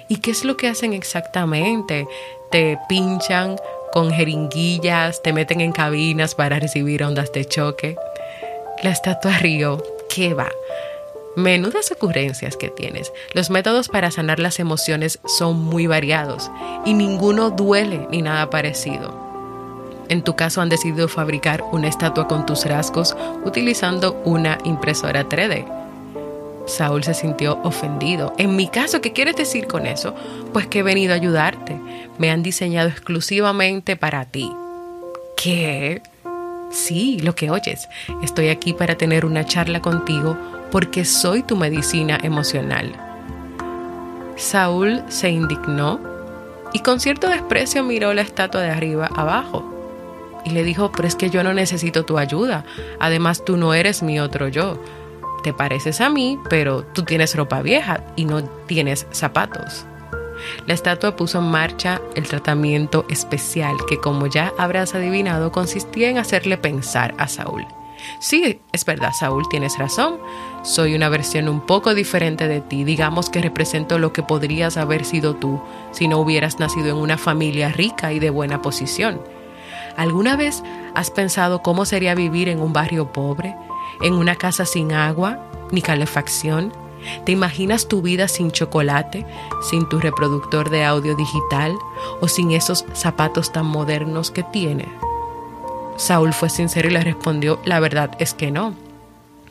¿Y 0.08 0.18
qué 0.18 0.30
es 0.30 0.44
lo 0.44 0.56
que 0.56 0.68
hacen 0.68 0.92
exactamente? 0.92 2.06
Te 2.52 2.78
pinchan 2.88 3.56
con 3.92 4.12
jeringuillas, 4.12 5.20
te 5.20 5.32
meten 5.32 5.60
en 5.60 5.72
cabinas 5.72 6.36
para 6.36 6.60
recibir 6.60 7.02
ondas 7.02 7.32
de 7.32 7.44
choque. 7.44 7.96
La 8.84 8.90
estatua 8.90 9.36
rió 9.38 9.82
qué 10.08 10.34
va? 10.34 10.48
Menudas 11.36 11.92
ocurrencias 11.92 12.56
que 12.56 12.68
tienes. 12.68 13.12
Los 13.32 13.50
métodos 13.50 13.88
para 13.88 14.10
sanar 14.10 14.40
las 14.40 14.58
emociones 14.58 15.20
son 15.24 15.60
muy 15.60 15.86
variados 15.86 16.50
y 16.84 16.94
ninguno 16.94 17.50
duele 17.50 18.08
ni 18.10 18.22
nada 18.22 18.50
parecido. 18.50 19.14
En 20.08 20.22
tu 20.22 20.34
caso 20.34 20.60
han 20.60 20.68
decidido 20.68 21.06
fabricar 21.06 21.62
una 21.70 21.88
estatua 21.88 22.26
con 22.26 22.46
tus 22.46 22.64
rasgos 22.64 23.16
utilizando 23.44 24.20
una 24.24 24.58
impresora 24.64 25.28
3D. 25.28 25.66
Saúl 26.66 27.04
se 27.04 27.14
sintió 27.14 27.60
ofendido. 27.62 28.34
En 28.38 28.56
mi 28.56 28.68
caso, 28.68 29.00
¿qué 29.00 29.12
quieres 29.12 29.36
decir 29.36 29.66
con 29.66 29.86
eso? 29.86 30.14
Pues 30.52 30.66
que 30.66 30.80
he 30.80 30.82
venido 30.82 31.12
a 31.12 31.16
ayudarte. 31.16 31.78
Me 32.18 32.30
han 32.30 32.42
diseñado 32.42 32.88
exclusivamente 32.88 33.96
para 33.96 34.24
ti. 34.26 34.50
¿Qué? 35.36 36.02
Sí, 36.70 37.18
lo 37.20 37.34
que 37.34 37.50
oyes. 37.50 37.88
Estoy 38.22 38.48
aquí 38.48 38.72
para 38.72 38.96
tener 38.96 39.24
una 39.24 39.44
charla 39.44 39.80
contigo 39.80 40.36
porque 40.70 41.04
soy 41.04 41.42
tu 41.42 41.56
medicina 41.56 42.18
emocional. 42.22 42.92
Saúl 44.36 45.02
se 45.08 45.30
indignó 45.30 46.00
y 46.72 46.80
con 46.80 47.00
cierto 47.00 47.28
desprecio 47.28 47.82
miró 47.82 48.12
la 48.12 48.22
estatua 48.22 48.60
de 48.60 48.70
arriba 48.70 49.06
abajo 49.14 49.74
y 50.44 50.50
le 50.50 50.62
dijo, 50.62 50.92
pero 50.92 51.08
es 51.08 51.16
que 51.16 51.30
yo 51.30 51.42
no 51.42 51.52
necesito 51.52 52.04
tu 52.04 52.18
ayuda. 52.18 52.64
Además, 53.00 53.44
tú 53.44 53.56
no 53.56 53.74
eres 53.74 54.02
mi 54.02 54.20
otro 54.20 54.48
yo. 54.48 54.82
Te 55.42 55.52
pareces 55.52 56.00
a 56.00 56.10
mí, 56.10 56.38
pero 56.48 56.84
tú 56.84 57.02
tienes 57.02 57.34
ropa 57.34 57.62
vieja 57.62 58.04
y 58.16 58.24
no 58.24 58.42
tienes 58.66 59.06
zapatos. 59.10 59.86
La 60.66 60.74
estatua 60.74 61.16
puso 61.16 61.38
en 61.38 61.50
marcha 61.50 62.00
el 62.14 62.26
tratamiento 62.26 63.04
especial 63.08 63.76
que, 63.88 63.98
como 63.98 64.26
ya 64.26 64.52
habrás 64.58 64.94
adivinado, 64.94 65.52
consistía 65.52 66.10
en 66.10 66.18
hacerle 66.18 66.58
pensar 66.58 67.14
a 67.18 67.28
Saúl. 67.28 67.66
Sí, 68.20 68.60
es 68.72 68.84
verdad, 68.84 69.12
Saúl, 69.12 69.48
tienes 69.48 69.78
razón. 69.78 70.18
Soy 70.62 70.94
una 70.94 71.08
versión 71.08 71.48
un 71.48 71.60
poco 71.60 71.94
diferente 71.94 72.48
de 72.48 72.60
ti. 72.60 72.84
Digamos 72.84 73.30
que 73.30 73.42
represento 73.42 73.98
lo 73.98 74.12
que 74.12 74.22
podrías 74.22 74.76
haber 74.76 75.04
sido 75.04 75.34
tú 75.34 75.60
si 75.92 76.08
no 76.08 76.18
hubieras 76.18 76.58
nacido 76.58 76.88
en 76.88 76.96
una 76.96 77.18
familia 77.18 77.68
rica 77.70 78.12
y 78.12 78.18
de 78.18 78.30
buena 78.30 78.62
posición. 78.62 79.20
¿Alguna 79.96 80.36
vez 80.36 80.62
has 80.94 81.10
pensado 81.10 81.62
cómo 81.62 81.84
sería 81.84 82.14
vivir 82.14 82.48
en 82.48 82.60
un 82.60 82.72
barrio 82.72 83.12
pobre, 83.12 83.56
en 84.00 84.14
una 84.14 84.36
casa 84.36 84.64
sin 84.64 84.92
agua 84.92 85.40
ni 85.72 85.82
calefacción? 85.82 86.72
¿Te 87.24 87.32
imaginas 87.32 87.88
tu 87.88 88.02
vida 88.02 88.28
sin 88.28 88.50
chocolate, 88.50 89.26
sin 89.62 89.88
tu 89.88 90.00
reproductor 90.00 90.70
de 90.70 90.84
audio 90.84 91.16
digital 91.16 91.76
o 92.20 92.28
sin 92.28 92.52
esos 92.52 92.84
zapatos 92.94 93.52
tan 93.52 93.66
modernos 93.66 94.30
que 94.30 94.42
tiene? 94.42 94.86
Saúl 95.96 96.32
fue 96.32 96.48
sincero 96.48 96.88
y 96.88 96.92
le 96.92 97.00
respondió, 97.00 97.60
la 97.64 97.80
verdad 97.80 98.10
es 98.18 98.34
que 98.34 98.50
no. 98.50 98.74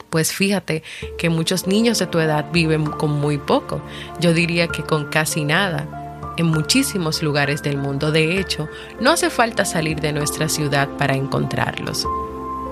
Pues 0.10 0.32
fíjate 0.32 0.84
que 1.18 1.30
muchos 1.30 1.68
niños 1.68 2.00
de 2.00 2.08
tu 2.08 2.20
edad 2.20 2.46
viven 2.52 2.86
con 2.86 3.12
muy 3.12 3.38
poco, 3.38 3.82
yo 4.20 4.34
diría 4.34 4.68
que 4.70 4.84
con 4.84 5.06
casi 5.10 5.44
nada 5.44 5.98
en 6.38 6.46
muchísimos 6.46 7.22
lugares 7.22 7.62
del 7.64 7.78
mundo. 7.78 8.12
De 8.12 8.40
hecho, 8.40 8.70
no 9.02 9.12
hace 9.12 9.30
falta 9.30 9.66
salir 9.66 10.00
de 10.00 10.14
nuestra 10.14 10.48
ciudad 10.48 10.88
para 10.98 11.16
encontrarlos. 11.16 12.08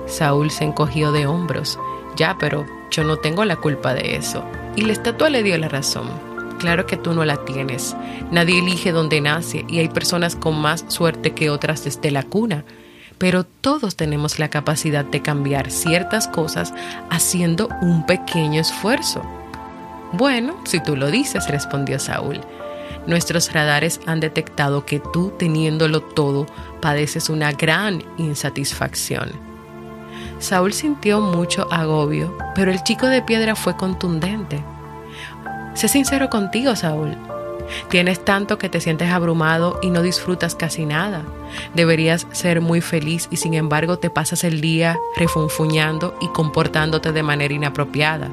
Saúl 0.06 0.50
se 0.50 0.64
encogió 0.64 1.12
de 1.12 1.26
hombros. 1.26 1.78
Ya, 2.16 2.36
pero 2.38 2.64
yo 2.90 3.04
no 3.04 3.18
tengo 3.18 3.44
la 3.44 3.56
culpa 3.56 3.92
de 3.92 4.16
eso. 4.16 4.42
Y 4.76 4.82
la 4.82 4.92
estatua 4.92 5.30
le 5.30 5.42
dio 5.42 5.56
la 5.58 5.68
razón. 5.68 6.08
Claro 6.58 6.86
que 6.86 6.96
tú 6.96 7.12
no 7.12 7.24
la 7.24 7.44
tienes. 7.44 7.96
Nadie 8.30 8.58
elige 8.58 8.92
dónde 8.92 9.20
nace 9.20 9.64
y 9.68 9.78
hay 9.78 9.88
personas 9.88 10.36
con 10.36 10.58
más 10.60 10.84
suerte 10.88 11.32
que 11.32 11.50
otras 11.50 11.84
desde 11.84 12.10
la 12.10 12.22
cuna. 12.22 12.64
Pero 13.18 13.44
todos 13.44 13.96
tenemos 13.96 14.38
la 14.38 14.48
capacidad 14.48 15.04
de 15.04 15.22
cambiar 15.22 15.70
ciertas 15.70 16.28
cosas 16.28 16.74
haciendo 17.10 17.68
un 17.80 18.04
pequeño 18.04 18.60
esfuerzo. 18.60 19.22
Bueno, 20.12 20.56
si 20.64 20.80
tú 20.80 20.96
lo 20.96 21.10
dices, 21.10 21.48
respondió 21.48 21.98
Saúl. 21.98 22.40
Nuestros 23.06 23.52
radares 23.52 24.00
han 24.06 24.20
detectado 24.20 24.84
que 24.84 25.00
tú, 25.12 25.32
teniéndolo 25.38 26.02
todo, 26.02 26.46
padeces 26.80 27.30
una 27.30 27.52
gran 27.52 28.02
insatisfacción. 28.18 29.45
Saúl 30.38 30.72
sintió 30.72 31.20
mucho 31.20 31.66
agobio, 31.72 32.36
pero 32.54 32.70
el 32.70 32.82
chico 32.82 33.06
de 33.06 33.22
piedra 33.22 33.54
fue 33.56 33.76
contundente. 33.76 34.62
Sé 35.74 35.88
sincero 35.88 36.28
contigo, 36.30 36.76
Saúl. 36.76 37.16
Tienes 37.88 38.24
tanto 38.24 38.58
que 38.58 38.68
te 38.68 38.80
sientes 38.80 39.10
abrumado 39.10 39.78
y 39.82 39.90
no 39.90 40.02
disfrutas 40.02 40.54
casi 40.54 40.86
nada. 40.86 41.24
Deberías 41.74 42.26
ser 42.32 42.60
muy 42.60 42.80
feliz 42.80 43.28
y 43.30 43.36
sin 43.36 43.54
embargo 43.54 43.98
te 43.98 44.10
pasas 44.10 44.44
el 44.44 44.60
día 44.60 44.98
refunfuñando 45.16 46.16
y 46.20 46.28
comportándote 46.28 47.12
de 47.12 47.22
manera 47.22 47.54
inapropiada. 47.54 48.30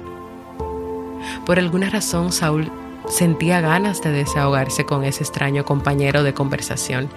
Por 1.45 1.59
alguna 1.59 1.89
razón, 1.89 2.31
Saúl 2.31 2.71
sentía 3.09 3.61
ganas 3.61 4.01
de 4.01 4.11
desahogarse 4.11 4.85
con 4.85 5.03
ese 5.03 5.23
extraño 5.23 5.65
compañero 5.65 6.23
de 6.23 6.33
conversación. 6.33 7.09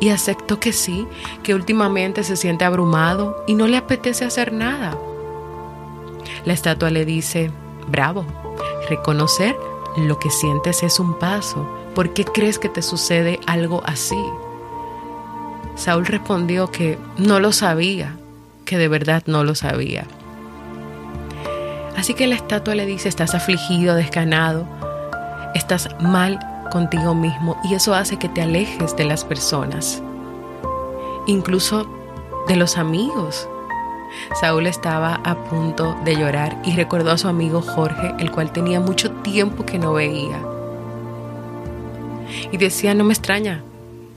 Y 0.00 0.08
aceptó 0.08 0.58
que 0.58 0.72
sí, 0.72 1.06
que 1.42 1.54
últimamente 1.54 2.24
se 2.24 2.36
siente 2.36 2.64
abrumado 2.64 3.44
y 3.46 3.54
no 3.54 3.66
le 3.66 3.76
apetece 3.76 4.24
hacer 4.24 4.52
nada. 4.52 4.96
La 6.44 6.54
estatua 6.54 6.90
le 6.90 7.04
dice, 7.04 7.50
bravo, 7.86 8.24
reconocer 8.88 9.56
lo 9.96 10.18
que 10.18 10.30
sientes 10.30 10.82
es 10.82 10.98
un 11.00 11.18
paso. 11.18 11.68
¿Por 11.94 12.14
qué 12.14 12.24
crees 12.24 12.58
que 12.58 12.68
te 12.68 12.82
sucede 12.82 13.40
algo 13.46 13.82
así? 13.84 14.22
Saúl 15.76 16.06
respondió 16.06 16.70
que 16.70 16.98
no 17.18 17.40
lo 17.40 17.52
sabía, 17.52 18.16
que 18.64 18.78
de 18.78 18.88
verdad 18.88 19.22
no 19.26 19.44
lo 19.44 19.54
sabía. 19.54 20.06
Así 21.96 22.14
que 22.14 22.26
la 22.26 22.36
estatua 22.36 22.74
le 22.74 22.86
dice, 22.86 23.08
estás 23.08 23.34
afligido, 23.34 23.94
descanado, 23.94 24.66
estás 25.54 25.88
mal 26.00 26.38
contigo 26.70 27.14
mismo 27.14 27.60
y 27.64 27.74
eso 27.74 27.94
hace 27.94 28.18
que 28.18 28.28
te 28.28 28.42
alejes 28.42 28.96
de 28.96 29.04
las 29.04 29.24
personas, 29.24 30.02
incluso 31.26 31.86
de 32.48 32.56
los 32.56 32.78
amigos. 32.78 33.48
Saúl 34.40 34.66
estaba 34.66 35.20
a 35.24 35.36
punto 35.44 35.96
de 36.04 36.16
llorar 36.16 36.60
y 36.64 36.74
recordó 36.74 37.12
a 37.12 37.18
su 37.18 37.28
amigo 37.28 37.62
Jorge, 37.62 38.14
el 38.18 38.30
cual 38.30 38.52
tenía 38.52 38.80
mucho 38.80 39.10
tiempo 39.10 39.64
que 39.64 39.78
no 39.78 39.92
veía. 39.92 40.40
Y 42.50 42.56
decía, 42.56 42.94
no 42.94 43.04
me 43.04 43.12
extraña 43.12 43.62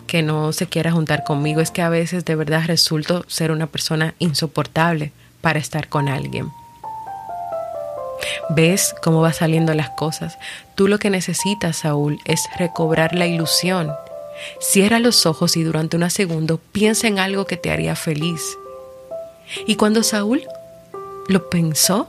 que 0.08 0.22
no 0.22 0.54
se 0.54 0.68
quiera 0.68 0.92
juntar 0.92 1.24
conmigo, 1.24 1.62
es 1.62 1.72
que 1.72 1.82
a 1.82 1.89
veces 1.89 2.26
de 2.26 2.36
verdad 2.36 2.63
resulto 2.66 3.24
ser 3.28 3.52
una 3.52 3.68
persona 3.68 4.13
insoportable 4.20 5.12
para 5.42 5.60
estar 5.60 5.89
con 5.89 6.08
alguien. 6.08 6.52
¿Ves 8.56 8.94
cómo 9.02 9.22
va 9.22 9.34
saliendo 9.34 9.74
las 9.74 9.89
cosas? 9.92 10.38
Tú 10.76 10.88
lo 10.88 11.00
que 11.00 11.10
necesitas, 11.10 11.78
Saúl, 11.78 12.20
es 12.26 12.48
recobrar 12.60 13.16
la 13.16 13.26
ilusión. 13.26 13.92
Cierra 14.60 15.00
los 15.00 15.26
ojos 15.26 15.58
y 15.58 15.63
durante 15.63 15.98
un 15.98 16.08
segundo 16.12 16.60
piensa 16.72 17.08
en 17.08 17.18
algo 17.18 17.46
que 17.46 17.58
te 17.58 17.72
haría 17.72 17.96
feliz. 17.96 18.42
Y 19.66 19.76
cuando 19.76 20.04
Saúl 20.04 20.44
lo 21.28 21.50
pensó, 21.50 22.08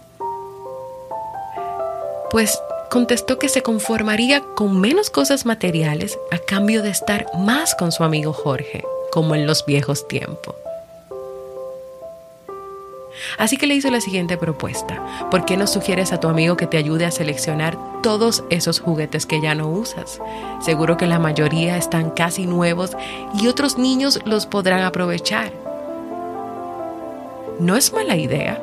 pues 2.31 2.59
contestó 2.91 3.39
que 3.39 3.49
se 3.49 3.63
conformaría 3.63 4.43
con 4.55 4.81
menos 4.81 5.09
cosas 5.09 5.47
materiales 5.47 6.19
a 6.31 6.39
cambio 6.39 6.83
de 6.83 6.91
estar 6.91 7.27
más 7.39 7.75
con 7.75 7.91
su 7.91 8.05
amigo 8.05 8.35
Jorge, 8.35 8.85
como 9.11 9.35
en 9.35 9.47
los 9.47 9.65
viejos 9.65 10.07
tiempos. 10.09 10.55
Así 13.39 13.57
que 13.57 13.67
le 13.67 13.75
hizo 13.75 13.91
la 13.91 14.01
siguiente 14.01 14.37
propuesta. 14.37 15.29
¿Por 15.31 15.45
qué 15.45 15.57
no 15.57 15.67
sugieres 15.67 16.13
a 16.13 16.21
tu 16.21 16.29
amigo 16.29 16.57
que 16.57 16.67
te 16.67 16.77
ayude 16.77 17.05
a 17.05 17.11
seleccionar 17.11 17.79
todos 18.03 18.45
esos 18.51 18.81
juguetes 18.81 19.27
que 19.27 19.41
ya 19.41 19.55
no 19.55 19.69
usas? 19.69 20.21
Seguro 20.61 20.97
que 20.97 21.07
la 21.07 21.19
mayoría 21.19 21.77
están 21.77 22.11
casi 22.11 22.47
nuevos 22.47 22.97
y 23.41 23.47
otros 23.47 23.79
niños 23.79 24.21
los 24.25 24.47
podrán 24.47 24.83
aprovechar. 24.83 25.53
No 27.61 27.77
es 27.77 27.93
mala 27.93 28.17
idea. 28.17 28.61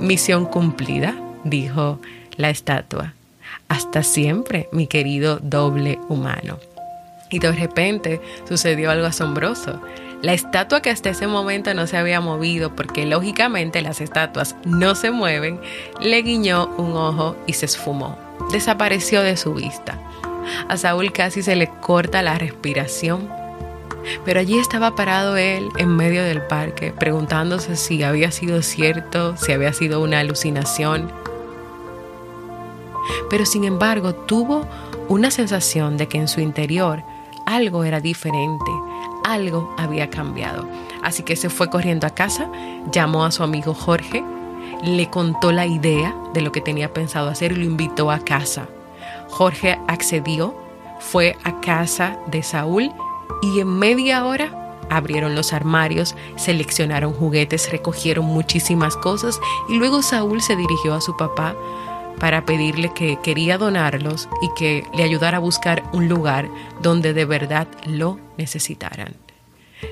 Misión 0.00 0.46
cumplida, 0.46 1.14
dijo 1.44 1.98
la 2.36 2.50
estatua. 2.50 3.14
Hasta 3.68 4.02
siempre, 4.02 4.68
mi 4.72 4.86
querido 4.86 5.38
doble 5.42 5.98
humano. 6.08 6.58
Y 7.30 7.38
de 7.38 7.52
repente 7.52 8.20
sucedió 8.48 8.90
algo 8.90 9.06
asombroso. 9.06 9.80
La 10.24 10.32
estatua 10.32 10.80
que 10.80 10.88
hasta 10.88 11.10
ese 11.10 11.26
momento 11.26 11.74
no 11.74 11.86
se 11.86 11.98
había 11.98 12.18
movido, 12.18 12.74
porque 12.74 13.04
lógicamente 13.04 13.82
las 13.82 14.00
estatuas 14.00 14.56
no 14.64 14.94
se 14.94 15.10
mueven, 15.10 15.60
le 16.00 16.22
guiñó 16.22 16.68
un 16.78 16.96
ojo 16.96 17.36
y 17.46 17.52
se 17.52 17.66
esfumó. 17.66 18.16
Desapareció 18.50 19.20
de 19.20 19.36
su 19.36 19.52
vista. 19.52 19.98
A 20.66 20.78
Saúl 20.78 21.12
casi 21.12 21.42
se 21.42 21.56
le 21.56 21.68
corta 21.68 22.22
la 22.22 22.38
respiración. 22.38 23.28
Pero 24.24 24.40
allí 24.40 24.58
estaba 24.58 24.96
parado 24.96 25.36
él 25.36 25.68
en 25.76 25.94
medio 25.94 26.24
del 26.24 26.40
parque, 26.40 26.90
preguntándose 26.98 27.76
si 27.76 28.02
había 28.02 28.30
sido 28.30 28.62
cierto, 28.62 29.36
si 29.36 29.52
había 29.52 29.74
sido 29.74 30.00
una 30.00 30.20
alucinación. 30.20 31.12
Pero 33.28 33.44
sin 33.44 33.64
embargo 33.64 34.14
tuvo 34.14 34.66
una 35.06 35.30
sensación 35.30 35.98
de 35.98 36.08
que 36.08 36.16
en 36.16 36.28
su 36.28 36.40
interior 36.40 37.02
algo 37.44 37.84
era 37.84 38.00
diferente, 38.00 38.70
algo 39.24 39.74
había 39.76 40.10
cambiado. 40.10 40.68
Así 41.02 41.22
que 41.24 41.34
se 41.34 41.50
fue 41.50 41.68
corriendo 41.70 42.06
a 42.06 42.10
casa, 42.10 42.48
llamó 42.92 43.24
a 43.24 43.32
su 43.32 43.42
amigo 43.42 43.74
Jorge, 43.74 44.22
le 44.84 45.10
contó 45.10 45.50
la 45.50 45.66
idea 45.66 46.14
de 46.32 46.42
lo 46.42 46.52
que 46.52 46.60
tenía 46.60 46.92
pensado 46.92 47.28
hacer 47.28 47.52
y 47.52 47.56
lo 47.56 47.64
invitó 47.64 48.10
a 48.10 48.20
casa. 48.20 48.68
Jorge 49.28 49.78
accedió, 49.88 50.54
fue 51.00 51.36
a 51.42 51.60
casa 51.60 52.18
de 52.28 52.42
Saúl 52.42 52.92
y 53.42 53.60
en 53.60 53.78
media 53.78 54.24
hora 54.24 54.76
abrieron 54.90 55.34
los 55.34 55.52
armarios, 55.52 56.14
seleccionaron 56.36 57.12
juguetes, 57.12 57.70
recogieron 57.70 58.26
muchísimas 58.26 58.96
cosas 58.96 59.40
y 59.68 59.76
luego 59.76 60.02
Saúl 60.02 60.40
se 60.40 60.56
dirigió 60.56 60.94
a 60.94 61.00
su 61.00 61.16
papá 61.16 61.54
para 62.18 62.44
pedirle 62.44 62.92
que 62.94 63.18
quería 63.22 63.58
donarlos 63.58 64.28
y 64.42 64.48
que 64.56 64.84
le 64.94 65.02
ayudara 65.02 65.38
a 65.38 65.40
buscar 65.40 65.82
un 65.92 66.08
lugar 66.08 66.48
donde 66.82 67.12
de 67.12 67.24
verdad 67.24 67.68
lo 67.86 68.18
necesitaran. 68.36 69.14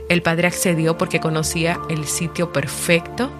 El 0.09 0.23
padre 0.23 0.47
accedió 0.47 0.97
porque 0.97 1.21
conocía 1.21 1.79
el 1.89 2.07
sitio 2.07 2.53
perfecto. 2.53 3.31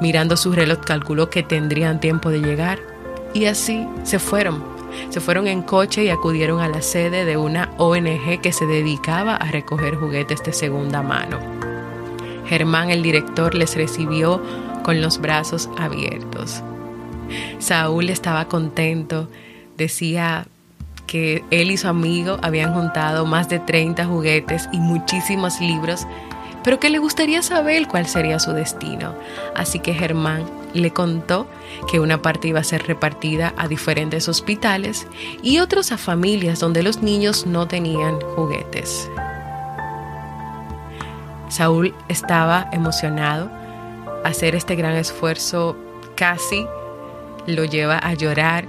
Mirando 0.00 0.36
su 0.36 0.52
reloj 0.52 0.80
calculó 0.80 1.30
que 1.30 1.42
tendrían 1.42 2.00
tiempo 2.00 2.30
de 2.30 2.40
llegar 2.40 2.78
y 3.34 3.46
así 3.46 3.86
se 4.04 4.18
fueron. 4.18 4.62
Se 5.10 5.20
fueron 5.20 5.46
en 5.46 5.62
coche 5.62 6.04
y 6.04 6.08
acudieron 6.08 6.60
a 6.60 6.68
la 6.68 6.82
sede 6.82 7.24
de 7.24 7.36
una 7.36 7.70
ONG 7.78 8.40
que 8.40 8.52
se 8.52 8.66
dedicaba 8.66 9.36
a 9.36 9.50
recoger 9.50 9.94
juguetes 9.94 10.42
de 10.42 10.52
segunda 10.52 11.02
mano. 11.02 11.38
Germán, 12.46 12.90
el 12.90 13.02
director, 13.02 13.54
les 13.54 13.76
recibió 13.76 14.42
con 14.82 15.00
los 15.00 15.20
brazos 15.20 15.68
abiertos. 15.78 16.64
Saúl 17.58 18.10
estaba 18.10 18.46
contento, 18.46 19.28
decía 19.76 20.46
que 21.06 21.42
él 21.50 21.70
y 21.70 21.76
su 21.76 21.88
amigo 21.88 22.38
habían 22.42 22.72
juntado 22.72 23.26
más 23.26 23.48
de 23.48 23.58
30 23.58 24.04
juguetes 24.06 24.68
y 24.72 24.78
muchísimos 24.78 25.60
libros, 25.60 26.06
pero 26.62 26.78
que 26.78 26.90
le 26.90 26.98
gustaría 26.98 27.42
saber 27.42 27.88
cuál 27.88 28.06
sería 28.06 28.38
su 28.38 28.52
destino. 28.52 29.14
Así 29.56 29.80
que 29.80 29.92
Germán 29.92 30.44
le 30.72 30.92
contó 30.92 31.48
que 31.90 31.98
una 31.98 32.22
parte 32.22 32.48
iba 32.48 32.60
a 32.60 32.64
ser 32.64 32.86
repartida 32.86 33.54
a 33.56 33.66
diferentes 33.66 34.28
hospitales 34.28 35.06
y 35.42 35.58
otros 35.58 35.90
a 35.90 35.98
familias 35.98 36.60
donde 36.60 36.82
los 36.82 37.02
niños 37.02 37.46
no 37.46 37.66
tenían 37.66 38.20
juguetes. 38.36 39.10
Saúl 41.48 41.92
estaba 42.08 42.68
emocionado. 42.72 43.50
Hacer 44.24 44.54
este 44.54 44.76
gran 44.76 44.94
esfuerzo 44.94 45.76
casi 46.14 46.66
lo 47.46 47.64
lleva 47.64 47.98
a 47.98 48.14
llorar 48.14 48.66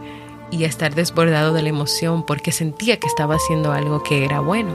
y 0.51 0.65
a 0.65 0.67
estar 0.67 0.93
desbordado 0.93 1.53
de 1.53 1.63
la 1.63 1.69
emoción 1.69 2.23
porque 2.23 2.51
sentía 2.51 2.97
que 2.97 3.07
estaba 3.07 3.35
haciendo 3.35 3.71
algo 3.71 4.03
que 4.03 4.25
era 4.25 4.41
bueno. 4.41 4.71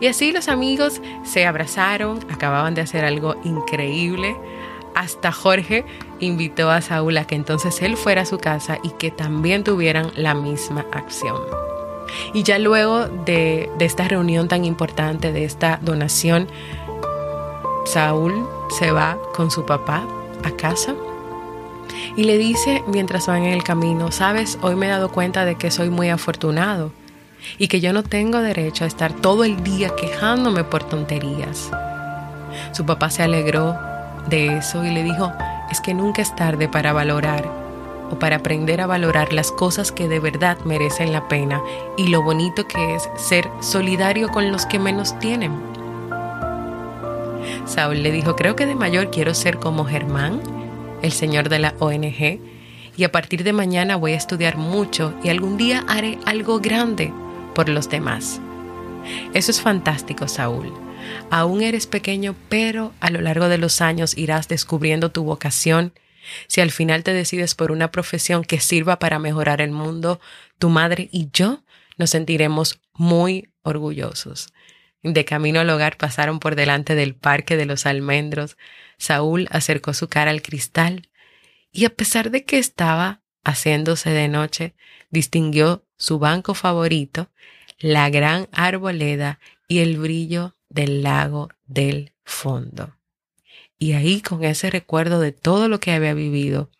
Y 0.00 0.06
así 0.06 0.32
los 0.32 0.48
amigos 0.48 1.00
se 1.24 1.46
abrazaron, 1.46 2.20
acababan 2.30 2.74
de 2.74 2.80
hacer 2.80 3.04
algo 3.04 3.36
increíble. 3.44 4.36
Hasta 4.94 5.30
Jorge 5.30 5.84
invitó 6.18 6.70
a 6.70 6.80
Saúl 6.80 7.16
a 7.18 7.26
que 7.26 7.34
entonces 7.34 7.80
él 7.82 7.96
fuera 7.96 8.22
a 8.22 8.26
su 8.26 8.38
casa 8.38 8.78
y 8.82 8.90
que 8.90 9.10
también 9.10 9.62
tuvieran 9.62 10.10
la 10.16 10.34
misma 10.34 10.86
acción. 10.92 11.40
Y 12.34 12.42
ya 12.42 12.58
luego 12.58 13.06
de, 13.06 13.70
de 13.78 13.84
esta 13.84 14.08
reunión 14.08 14.48
tan 14.48 14.64
importante, 14.64 15.32
de 15.32 15.44
esta 15.44 15.78
donación, 15.82 16.48
Saúl 17.84 18.46
se 18.78 18.90
va 18.90 19.18
con 19.34 19.50
su 19.50 19.64
papá 19.64 20.04
a 20.42 20.50
casa 20.52 20.94
y 22.16 22.24
le 22.24 22.38
dice 22.38 22.82
mientras 22.86 23.26
van 23.26 23.44
en 23.44 23.52
el 23.52 23.62
camino, 23.62 24.12
sabes, 24.12 24.58
hoy 24.62 24.74
me 24.74 24.86
he 24.86 24.90
dado 24.90 25.10
cuenta 25.10 25.44
de 25.44 25.54
que 25.54 25.70
soy 25.70 25.90
muy 25.90 26.08
afortunado 26.08 26.92
y 27.58 27.68
que 27.68 27.80
yo 27.80 27.92
no 27.92 28.02
tengo 28.02 28.38
derecho 28.38 28.84
a 28.84 28.86
estar 28.86 29.12
todo 29.12 29.44
el 29.44 29.62
día 29.62 29.94
quejándome 29.96 30.64
por 30.64 30.84
tonterías. 30.84 31.70
Su 32.72 32.84
papá 32.84 33.10
se 33.10 33.22
alegró 33.22 33.76
de 34.28 34.58
eso 34.58 34.84
y 34.84 34.90
le 34.90 35.02
dijo, 35.02 35.32
es 35.70 35.80
que 35.80 35.94
nunca 35.94 36.22
es 36.22 36.34
tarde 36.34 36.68
para 36.68 36.92
valorar 36.92 37.48
o 38.10 38.18
para 38.18 38.36
aprender 38.36 38.80
a 38.80 38.86
valorar 38.86 39.32
las 39.32 39.52
cosas 39.52 39.92
que 39.92 40.08
de 40.08 40.18
verdad 40.18 40.58
merecen 40.64 41.12
la 41.12 41.28
pena 41.28 41.62
y 41.96 42.08
lo 42.08 42.22
bonito 42.22 42.66
que 42.66 42.96
es 42.96 43.08
ser 43.16 43.48
solidario 43.60 44.28
con 44.28 44.50
los 44.50 44.66
que 44.66 44.78
menos 44.78 45.16
tienen. 45.20 45.52
Saúl 47.66 48.02
le 48.02 48.10
dijo, 48.10 48.34
creo 48.34 48.56
que 48.56 48.66
de 48.66 48.74
mayor 48.74 49.10
quiero 49.10 49.32
ser 49.32 49.58
como 49.58 49.84
Germán 49.84 50.40
el 51.02 51.12
señor 51.12 51.48
de 51.48 51.58
la 51.58 51.74
ONG, 51.78 52.40
y 52.96 53.04
a 53.04 53.12
partir 53.12 53.44
de 53.44 53.52
mañana 53.52 53.96
voy 53.96 54.12
a 54.12 54.16
estudiar 54.16 54.56
mucho 54.56 55.14
y 55.22 55.28
algún 55.28 55.56
día 55.56 55.84
haré 55.88 56.18
algo 56.26 56.60
grande 56.60 57.12
por 57.54 57.68
los 57.68 57.88
demás. 57.88 58.40
Eso 59.32 59.50
es 59.50 59.60
fantástico, 59.60 60.28
Saúl. 60.28 60.72
Aún 61.30 61.62
eres 61.62 61.86
pequeño, 61.86 62.34
pero 62.48 62.92
a 63.00 63.10
lo 63.10 63.20
largo 63.20 63.48
de 63.48 63.58
los 63.58 63.80
años 63.80 64.16
irás 64.16 64.48
descubriendo 64.48 65.10
tu 65.10 65.24
vocación. 65.24 65.92
Si 66.46 66.60
al 66.60 66.70
final 66.70 67.02
te 67.02 67.14
decides 67.14 67.54
por 67.54 67.72
una 67.72 67.90
profesión 67.90 68.44
que 68.44 68.60
sirva 68.60 68.98
para 68.98 69.18
mejorar 69.18 69.60
el 69.60 69.70
mundo, 69.70 70.20
tu 70.58 70.68
madre 70.68 71.08
y 71.10 71.30
yo 71.32 71.62
nos 71.96 72.10
sentiremos 72.10 72.80
muy 72.94 73.50
orgullosos. 73.62 74.52
De 75.02 75.24
camino 75.24 75.60
al 75.60 75.70
hogar 75.70 75.96
pasaron 75.96 76.40
por 76.40 76.56
delante 76.56 76.94
del 76.94 77.14
Parque 77.14 77.56
de 77.56 77.64
los 77.64 77.86
Almendros, 77.86 78.58
Saúl 79.00 79.48
acercó 79.50 79.94
su 79.94 80.08
cara 80.08 80.30
al 80.30 80.42
cristal 80.42 81.08
y 81.72 81.86
a 81.86 81.90
pesar 81.90 82.30
de 82.30 82.44
que 82.44 82.58
estaba 82.58 83.22
haciéndose 83.42 84.10
de 84.10 84.28
noche, 84.28 84.74
distinguió 85.08 85.86
su 85.96 86.18
banco 86.18 86.52
favorito, 86.52 87.30
la 87.78 88.10
gran 88.10 88.46
arboleda 88.52 89.40
y 89.68 89.78
el 89.78 89.96
brillo 89.98 90.54
del 90.68 91.02
lago 91.02 91.48
del 91.66 92.12
fondo. 92.24 92.94
Y 93.78 93.92
ahí, 93.92 94.20
con 94.20 94.44
ese 94.44 94.68
recuerdo 94.68 95.18
de 95.18 95.32
todo 95.32 95.68
lo 95.68 95.80
que 95.80 95.92
había 95.92 96.12
vivido, 96.12 96.70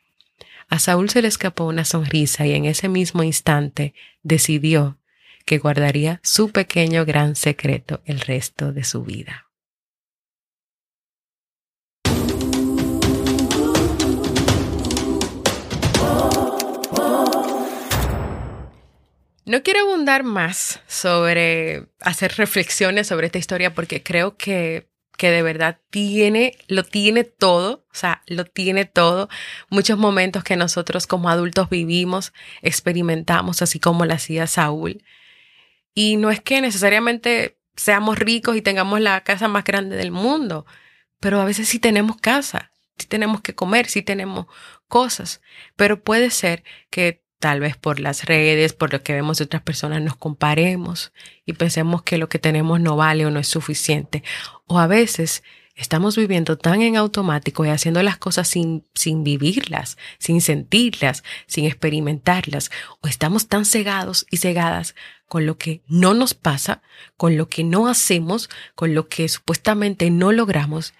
a 0.68 0.78
Saúl 0.78 1.09
se 1.09 1.22
le 1.22 1.28
escapó 1.28 1.64
una 1.64 1.87
sonrisa 1.87 2.46
y 2.46 2.52
en 2.52 2.66
ese 2.66 2.90
mismo 2.90 3.22
instante 3.22 3.94
decidió 4.22 4.98
que 5.46 5.56
guardaría 5.56 6.20
su 6.22 6.50
pequeño 6.50 7.06
gran 7.06 7.35
secreto 7.35 8.02
el 8.04 8.20
resto 8.20 8.72
de 8.72 8.85
su 8.85 9.02
vida. 9.02 9.49
No 19.46 19.62
quiero 19.62 19.81
abundar 19.81 20.22
más 20.22 20.81
sobre 20.87 21.87
hacer 22.00 22.35
reflexiones 22.37 23.07
sobre 23.07 23.26
esta 23.26 23.38
historia 23.38 23.74
porque 23.74 24.03
creo 24.03 24.37
que, 24.37 24.88
que 25.16 25.31
de 25.31 25.42
verdad 25.42 25.81
tiene, 25.90 26.57
lo 26.68 26.85
tiene 26.85 27.24
todo, 27.24 27.87
o 27.90 27.94
sea, 27.94 28.22
lo 28.26 28.44
tiene 28.44 28.85
todo. 28.85 29.29
Muchos 29.70 29.98
momentos 29.98 30.44
que 30.44 30.57
nosotros 30.57 31.07
como 31.07 31.31
adultos 31.31 31.70
vivimos, 31.70 32.33
experimentamos, 32.62 33.62
así 33.62 33.81
como 33.81 34.05
lo 34.05 34.14
hacía 34.14 34.46
Saúl. 34.46 35.03
Y 35.94 36.16
no 36.16 36.31
es 36.31 36.40
que 36.40 36.61
necesariamente 36.61 37.59
seamos 37.76 38.18
ricos 38.18 38.57
y 38.57 38.62
tengamos 38.62 39.00
la 39.00 39.22
casa 39.22 39.48
más 39.48 39.64
grande 39.64 39.96
del 39.96 40.11
mundo, 40.11 40.66
pero 41.18 41.40
a 41.40 41.44
veces 41.44 41.68
sí 41.68 41.79
tenemos 41.79 42.18
casa, 42.18 42.72
sí 42.98 43.07
tenemos 43.07 43.40
que 43.40 43.55
comer, 43.55 43.87
sí 43.88 44.03
tenemos 44.03 44.46
cosas, 44.87 45.40
pero 45.76 46.03
puede 46.03 46.31
ser 46.31 46.62
que 46.90 47.22
tal 47.40 47.59
vez 47.59 47.76
por 47.76 47.98
las 47.98 48.26
redes, 48.26 48.74
por 48.74 48.92
lo 48.92 49.03
que 49.03 49.14
vemos 49.14 49.38
de 49.38 49.44
otras 49.44 49.62
personas, 49.62 50.00
nos 50.03 50.14
comparemos 50.14 51.12
y 51.46 51.55
pensemos 51.55 52.03
que 52.03 52.18
lo 52.18 52.29
que 52.29 52.38
tenemos 52.38 52.81
no 52.81 52.96
vale 52.96 53.26
o 53.26 53.31
no 53.31 53.40
es 53.40 53.48
suficiente. 53.48 54.22
O 54.66 54.79
a 54.79 54.87
veces 54.87 55.42
estamos 55.74 56.16
viviendo 56.16 56.59
tan 56.59 56.83
en 56.83 56.96
automático 56.96 57.64
y 57.64 57.70
haciendo 57.70 58.03
las 58.03 58.18
cosas 58.18 58.46
sin, 58.46 58.85
sin 58.94 59.24
vivirlas, 59.24 59.96
sin 60.18 60.42
sentirlas, 60.42 61.24
sin 61.46 61.64
experimentarlas. 61.64 62.70
O 63.00 63.09
estamos 63.09 63.48
tan 63.48 63.64
cegados 63.64 64.26
y 64.31 64.37
cegadas 64.37 64.94
con 65.26 65.46
lo 65.46 65.57
que 65.57 65.83
no 65.88 66.12
nos 66.12 66.35
pasa, 66.35 66.83
con 67.16 67.38
lo 67.38 67.48
que 67.48 67.64
no 67.64 67.88
hacemos, 67.88 68.50
con 68.74 68.94
lo 68.94 69.09
que 69.09 69.29
supuestamente 69.29 70.11
no 70.11 70.31
logramos, 70.31 70.92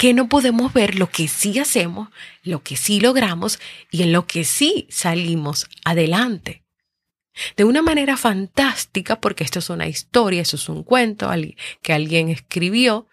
que 0.00 0.14
no 0.14 0.30
podemos 0.30 0.72
ver 0.72 0.98
lo 0.98 1.10
que 1.10 1.28
sí 1.28 1.58
hacemos, 1.58 2.08
lo 2.42 2.62
que 2.62 2.74
sí 2.74 3.00
logramos 3.00 3.60
y 3.90 4.02
en 4.02 4.14
lo 4.14 4.26
que 4.26 4.44
sí 4.44 4.86
salimos 4.88 5.68
adelante. 5.84 6.64
De 7.58 7.64
una 7.64 7.82
manera 7.82 8.16
fantástica, 8.16 9.20
porque 9.20 9.44
esto 9.44 9.58
es 9.58 9.68
una 9.68 9.88
historia, 9.88 10.40
eso 10.40 10.56
es 10.56 10.70
un 10.70 10.84
cuento 10.84 11.30
que 11.82 11.92
alguien 11.92 12.30
escribió, 12.30 13.08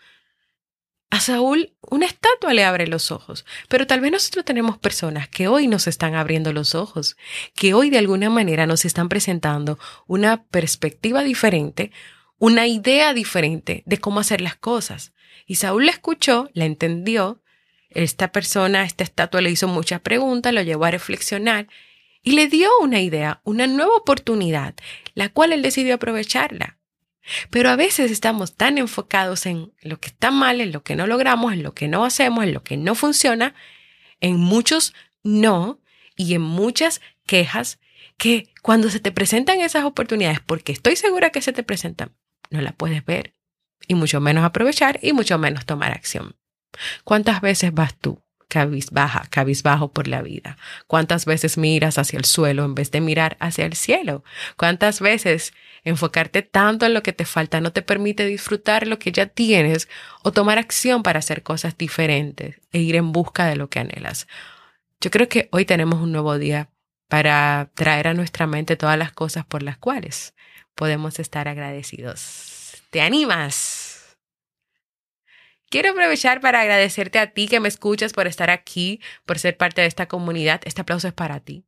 a 1.10 1.20
Saúl 1.20 1.76
una 1.82 2.06
estatua 2.06 2.54
le 2.54 2.64
abre 2.64 2.88
los 2.88 3.12
ojos, 3.12 3.46
pero 3.68 3.86
tal 3.86 4.00
vez 4.00 4.14
nosotros 4.14 4.46
tenemos 4.46 4.78
personas 4.78 5.28
que 5.28 5.50
hoy 5.50 5.68
nos 5.68 5.88
están 5.88 6.16
abriendo 6.16 6.54
los 6.54 6.74
ojos, 6.74 7.18
que 7.54 7.74
hoy 7.74 7.90
de 7.90 7.98
alguna 7.98 8.30
manera 8.30 8.66
nos 8.66 8.86
están 8.86 9.10
presentando 9.10 9.78
una 10.06 10.46
perspectiva 10.46 11.24
diferente, 11.24 11.92
una 12.38 12.66
idea 12.66 13.14
diferente 13.14 13.84
de 13.86 13.98
cómo 13.98 14.22
hacer 14.22 14.40
las 14.40 14.56
cosas. 14.56 15.12
Y 15.48 15.56
Saúl 15.56 15.86
la 15.86 15.92
escuchó, 15.94 16.50
la 16.54 16.66
entendió, 16.66 17.42
esta 17.90 18.32
persona, 18.32 18.84
esta 18.84 19.06
estatua 19.06 19.42
le 19.42 19.50
hizo 19.50 19.68
muchas 19.68 20.02
preguntas, 20.02 20.54
lo 20.54 20.62
llevó 20.62 20.86
a 20.86 20.92
reflexionar 20.92 21.68
y 22.22 22.34
le 22.34 22.48
dio 22.48 22.70
una 22.82 23.00
idea, 23.00 23.40
una 23.46 23.66
nueva 23.66 23.96
oportunidad, 23.96 24.76
la 25.16 25.30
cual 25.30 25.54
él 25.54 25.62
decidió 25.62 25.96
aprovecharla. 25.96 26.78
Pero 27.50 27.70
a 27.70 27.78
veces 27.78 28.12
estamos 28.12 28.56
tan 28.56 28.78
enfocados 28.78 29.46
en 29.46 29.74
lo 29.82 30.00
que 30.00 30.10
está 30.10 30.32
mal, 30.32 30.60
en 30.60 30.74
lo 30.74 30.84
que 30.84 30.98
no 30.98 31.08
logramos, 31.08 31.54
en 31.54 31.64
lo 31.64 31.74
que 31.74 31.88
no 31.88 32.04
hacemos, 32.04 32.44
en 32.44 32.54
lo 32.54 32.64
que 32.64 32.76
no 32.76 32.94
funciona, 32.94 33.56
en 34.20 34.38
muchos 34.38 34.94
no 35.24 35.80
y 36.18 36.34
en 36.34 36.42
muchas 36.42 37.02
quejas, 37.26 37.80
que 38.18 38.50
cuando 38.62 38.90
se 38.90 39.00
te 39.00 39.12
presentan 39.12 39.62
esas 39.62 39.86
oportunidades, 39.86 40.42
porque 40.42 40.74
estoy 40.74 40.98
segura 40.98 41.30
que 41.30 41.42
se 41.42 41.54
te 41.54 41.64
presentan, 41.64 42.14
no 42.50 42.62
la 42.62 42.74
puedes 42.74 43.06
ver 43.06 43.37
y 43.88 43.96
mucho 43.96 44.20
menos 44.20 44.44
aprovechar 44.44 45.00
y 45.02 45.14
mucho 45.14 45.38
menos 45.38 45.66
tomar 45.66 45.92
acción. 45.92 46.36
¿Cuántas 47.04 47.42
veces 47.42 47.74
vas 47.74 47.96
tú 47.98 48.22
cabizbaja, 48.48 49.28
cabizbajo 49.30 49.92
por 49.92 50.08
la 50.08 50.22
vida? 50.22 50.58
¿Cuántas 50.88 51.26
veces 51.26 51.58
miras 51.58 51.98
hacia 51.98 52.18
el 52.18 52.26
suelo 52.26 52.66
en 52.66 52.76
vez 52.76 52.92
de 52.92 53.02
mirar 53.02 53.38
hacia 53.40 53.66
el 53.66 53.74
cielo? 53.74 54.24
¿Cuántas 54.58 55.02
veces 55.02 55.54
enfocarte 55.84 56.42
tanto 56.42 56.86
en 56.86 56.94
lo 56.94 57.04
que 57.04 57.14
te 57.14 57.26
falta 57.26 57.62
no 57.62 57.72
te 57.72 57.82
permite 57.82 58.26
disfrutar 58.26 58.88
lo 58.88 59.00
que 59.00 59.12
ya 59.12 59.28
tienes 59.28 59.90
o 60.24 60.32
tomar 60.32 60.58
acción 60.58 61.04
para 61.04 61.20
hacer 61.20 61.44
cosas 61.44 61.78
diferentes 61.78 62.62
e 62.72 62.80
ir 62.80 62.96
en 62.96 63.12
busca 63.12 63.46
de 63.48 63.56
lo 63.56 63.70
que 63.70 63.80
anhelas? 63.80 64.28
Yo 65.02 65.12
creo 65.12 65.30
que 65.30 65.50
hoy 65.52 65.66
tenemos 65.66 66.02
un 66.02 66.12
nuevo 66.12 66.38
día 66.38 66.70
para 67.08 67.70
traer 67.76 68.08
a 68.08 68.14
nuestra 68.14 68.48
mente 68.48 68.76
todas 68.76 68.98
las 68.98 69.12
cosas 69.12 69.46
por 69.46 69.64
las 69.64 69.78
cuales 69.78 70.34
podemos 70.76 71.20
estar 71.20 71.48
agradecidos. 71.48 72.57
¿Te 72.90 73.02
animas? 73.02 74.18
Quiero 75.70 75.92
aprovechar 75.92 76.40
para 76.40 76.62
agradecerte 76.62 77.20
a 77.20 77.32
ti 77.32 77.50
que 77.50 77.60
me 77.60 77.68
escuchas 77.68 78.14
por 78.14 78.28
estar 78.28 78.50
aquí, 78.50 79.02
por 79.26 79.38
ser 79.38 79.58
parte 79.58 79.82
de 79.82 79.88
esta 79.88 80.08
comunidad. 80.08 80.62
Este 80.64 80.82
aplauso 80.82 81.10
es 81.10 81.14
para 81.14 81.42
ti. 81.42 81.66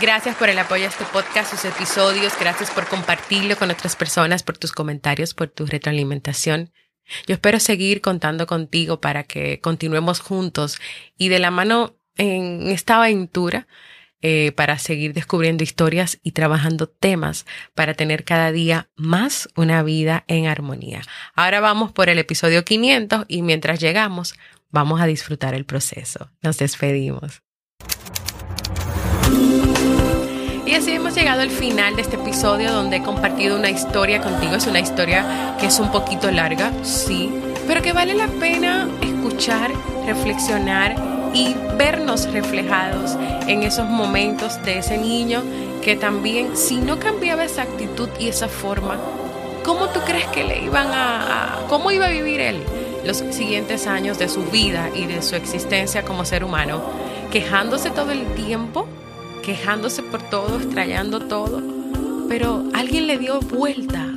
Gracias 0.00 0.34
por 0.36 0.48
el 0.48 0.58
apoyo 0.58 0.86
a 0.86 0.88
este 0.88 1.04
podcast, 1.04 1.50
sus 1.50 1.64
episodios. 1.66 2.32
Gracias 2.40 2.70
por 2.70 2.86
compartirlo 2.88 3.56
con 3.56 3.70
otras 3.70 3.94
personas, 3.96 4.42
por 4.42 4.56
tus 4.56 4.72
comentarios, 4.72 5.34
por 5.34 5.48
tu 5.48 5.66
retroalimentación. 5.66 6.72
Yo 7.26 7.34
espero 7.34 7.60
seguir 7.60 8.00
contando 8.00 8.46
contigo 8.46 9.02
para 9.02 9.24
que 9.24 9.60
continuemos 9.60 10.20
juntos 10.20 10.78
y 11.18 11.28
de 11.28 11.38
la 11.38 11.50
mano 11.50 11.98
en 12.16 12.68
esta 12.68 12.96
aventura 12.96 13.66
eh, 14.26 14.52
para 14.52 14.78
seguir 14.78 15.12
descubriendo 15.12 15.64
historias 15.64 16.18
y 16.22 16.32
trabajando 16.32 16.86
temas 16.88 17.44
para 17.74 17.92
tener 17.92 18.24
cada 18.24 18.52
día 18.52 18.88
más 18.96 19.50
una 19.54 19.82
vida 19.82 20.24
en 20.28 20.46
armonía. 20.46 21.02
Ahora 21.34 21.60
vamos 21.60 21.92
por 21.92 22.08
el 22.08 22.18
episodio 22.18 22.64
500 22.64 23.26
y 23.28 23.42
mientras 23.42 23.80
llegamos 23.80 24.34
vamos 24.70 25.02
a 25.02 25.04
disfrutar 25.04 25.52
el 25.52 25.66
proceso. 25.66 26.30
Nos 26.40 26.56
despedimos. 26.56 27.42
Y 30.64 30.72
así 30.72 30.92
hemos 30.92 31.14
llegado 31.14 31.42
al 31.42 31.50
final 31.50 31.94
de 31.94 32.00
este 32.00 32.16
episodio 32.16 32.72
donde 32.72 32.96
he 32.96 33.02
compartido 33.02 33.58
una 33.58 33.68
historia 33.68 34.22
contigo. 34.22 34.54
Es 34.54 34.66
una 34.66 34.80
historia 34.80 35.54
que 35.60 35.66
es 35.66 35.78
un 35.78 35.92
poquito 35.92 36.30
larga, 36.30 36.72
sí, 36.82 37.30
pero 37.66 37.82
que 37.82 37.92
vale 37.92 38.14
la 38.14 38.28
pena 38.28 38.88
escuchar, 39.02 39.70
reflexionar 40.06 41.13
y 41.34 41.54
vernos 41.76 42.30
reflejados 42.32 43.16
en 43.48 43.64
esos 43.64 43.88
momentos 43.88 44.62
de 44.64 44.78
ese 44.78 44.96
niño 44.96 45.42
que 45.82 45.96
también, 45.96 46.56
si 46.56 46.76
no 46.76 46.98
cambiaba 46.98 47.44
esa 47.44 47.62
actitud 47.62 48.08
y 48.18 48.28
esa 48.28 48.48
forma, 48.48 48.96
¿cómo 49.64 49.88
tú 49.88 50.00
crees 50.06 50.26
que 50.28 50.44
le 50.44 50.62
iban 50.62 50.86
a, 50.92 51.58
cómo 51.68 51.90
iba 51.90 52.06
a 52.06 52.10
vivir 52.10 52.40
él 52.40 52.62
los 53.04 53.18
siguientes 53.30 53.86
años 53.86 54.18
de 54.18 54.28
su 54.28 54.44
vida 54.44 54.88
y 54.94 55.06
de 55.06 55.20
su 55.20 55.36
existencia 55.36 56.04
como 56.04 56.24
ser 56.24 56.44
humano? 56.44 56.80
Quejándose 57.30 57.90
todo 57.90 58.12
el 58.12 58.24
tiempo, 58.34 58.86
quejándose 59.44 60.02
por 60.02 60.22
todo, 60.22 60.58
estrellando 60.58 61.20
todo, 61.20 61.60
pero 62.28 62.64
alguien 62.72 63.06
le 63.06 63.18
dio 63.18 63.40
vuelta 63.40 64.13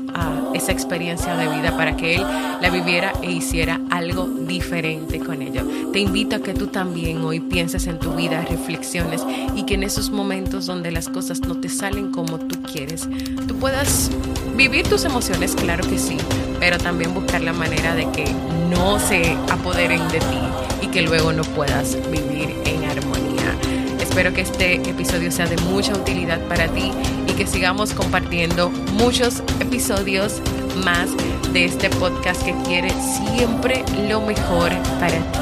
esa 0.54 0.72
experiencia 0.72 1.36
de 1.36 1.48
vida 1.48 1.76
para 1.78 1.96
que 1.96 2.16
él 2.16 2.26
la 2.62 2.70
viviera 2.70 3.14
e 3.22 3.32
hiciera 3.32 3.80
algo 3.90 4.26
diferente 4.26 5.20
con 5.20 5.42
ello. 5.42 5.64
Te 5.92 6.00
invito 6.00 6.38
a 6.38 6.40
que 6.40 6.54
tú 6.54 6.68
también 6.68 7.24
hoy 7.24 7.40
pienses 7.40 7.88
en 7.88 8.00
tu 8.00 8.14
vida, 8.14 8.42
reflexiones 8.42 9.24
y 9.56 9.64
que 9.64 9.76
en 9.76 9.84
esos 9.84 10.10
momentos 10.10 10.66
donde 10.66 10.92
las 10.92 11.10
cosas 11.10 11.42
no 11.42 11.60
te 11.60 11.70
salen 11.70 12.12
como 12.12 12.40
tú 12.40 12.62
quieres, 12.64 13.08
tú 13.48 13.56
puedas 13.56 14.12
vivir 14.56 14.88
tus 14.88 15.06
emociones, 15.06 15.56
claro 15.56 15.88
que 15.88 15.98
sí, 15.98 16.18
pero 16.60 16.78
también 16.78 17.14
buscar 17.14 17.42
la 17.42 17.54
manera 17.54 17.94
de 17.94 18.10
que 18.12 18.26
no 18.70 19.00
se 19.00 19.38
apoderen 19.52 20.08
de 20.10 20.20
ti 20.20 20.40
y 20.82 20.88
que 20.88 21.02
luego 21.02 21.32
no 21.34 21.44
puedas 21.44 21.98
vivir 22.12 22.56
en 22.66 22.84
armonía. 22.84 23.56
Espero 24.00 24.34
que 24.34 24.42
este 24.42 24.76
episodio 24.90 25.32
sea 25.32 25.46
de 25.46 25.58
mucha 25.58 25.94
utilidad 25.94 26.40
para 26.48 26.68
ti 26.70 26.92
que 27.38 27.46
sigamos 27.46 27.94
compartiendo 27.94 28.70
muchos 28.94 29.44
episodios 29.60 30.42
más 30.84 31.10
de 31.54 31.66
este 31.66 31.90
podcast 31.92 32.44
que 32.44 32.54
quiere 32.66 32.90
siempre 33.36 33.86
lo 34.10 34.22
mejor 34.22 34.72
para 35.00 35.18
ti. 35.18 35.40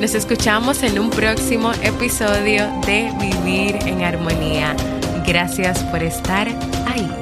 Nos 0.00 0.14
escuchamos 0.14 0.82
en 0.82 0.98
un 0.98 1.10
próximo 1.10 1.72
episodio 1.82 2.70
de 2.86 3.12
Vivir 3.20 3.76
en 3.86 4.02
Armonía. 4.02 4.74
Gracias 5.26 5.80
por 5.84 6.02
estar 6.02 6.48
ahí. 6.86 7.19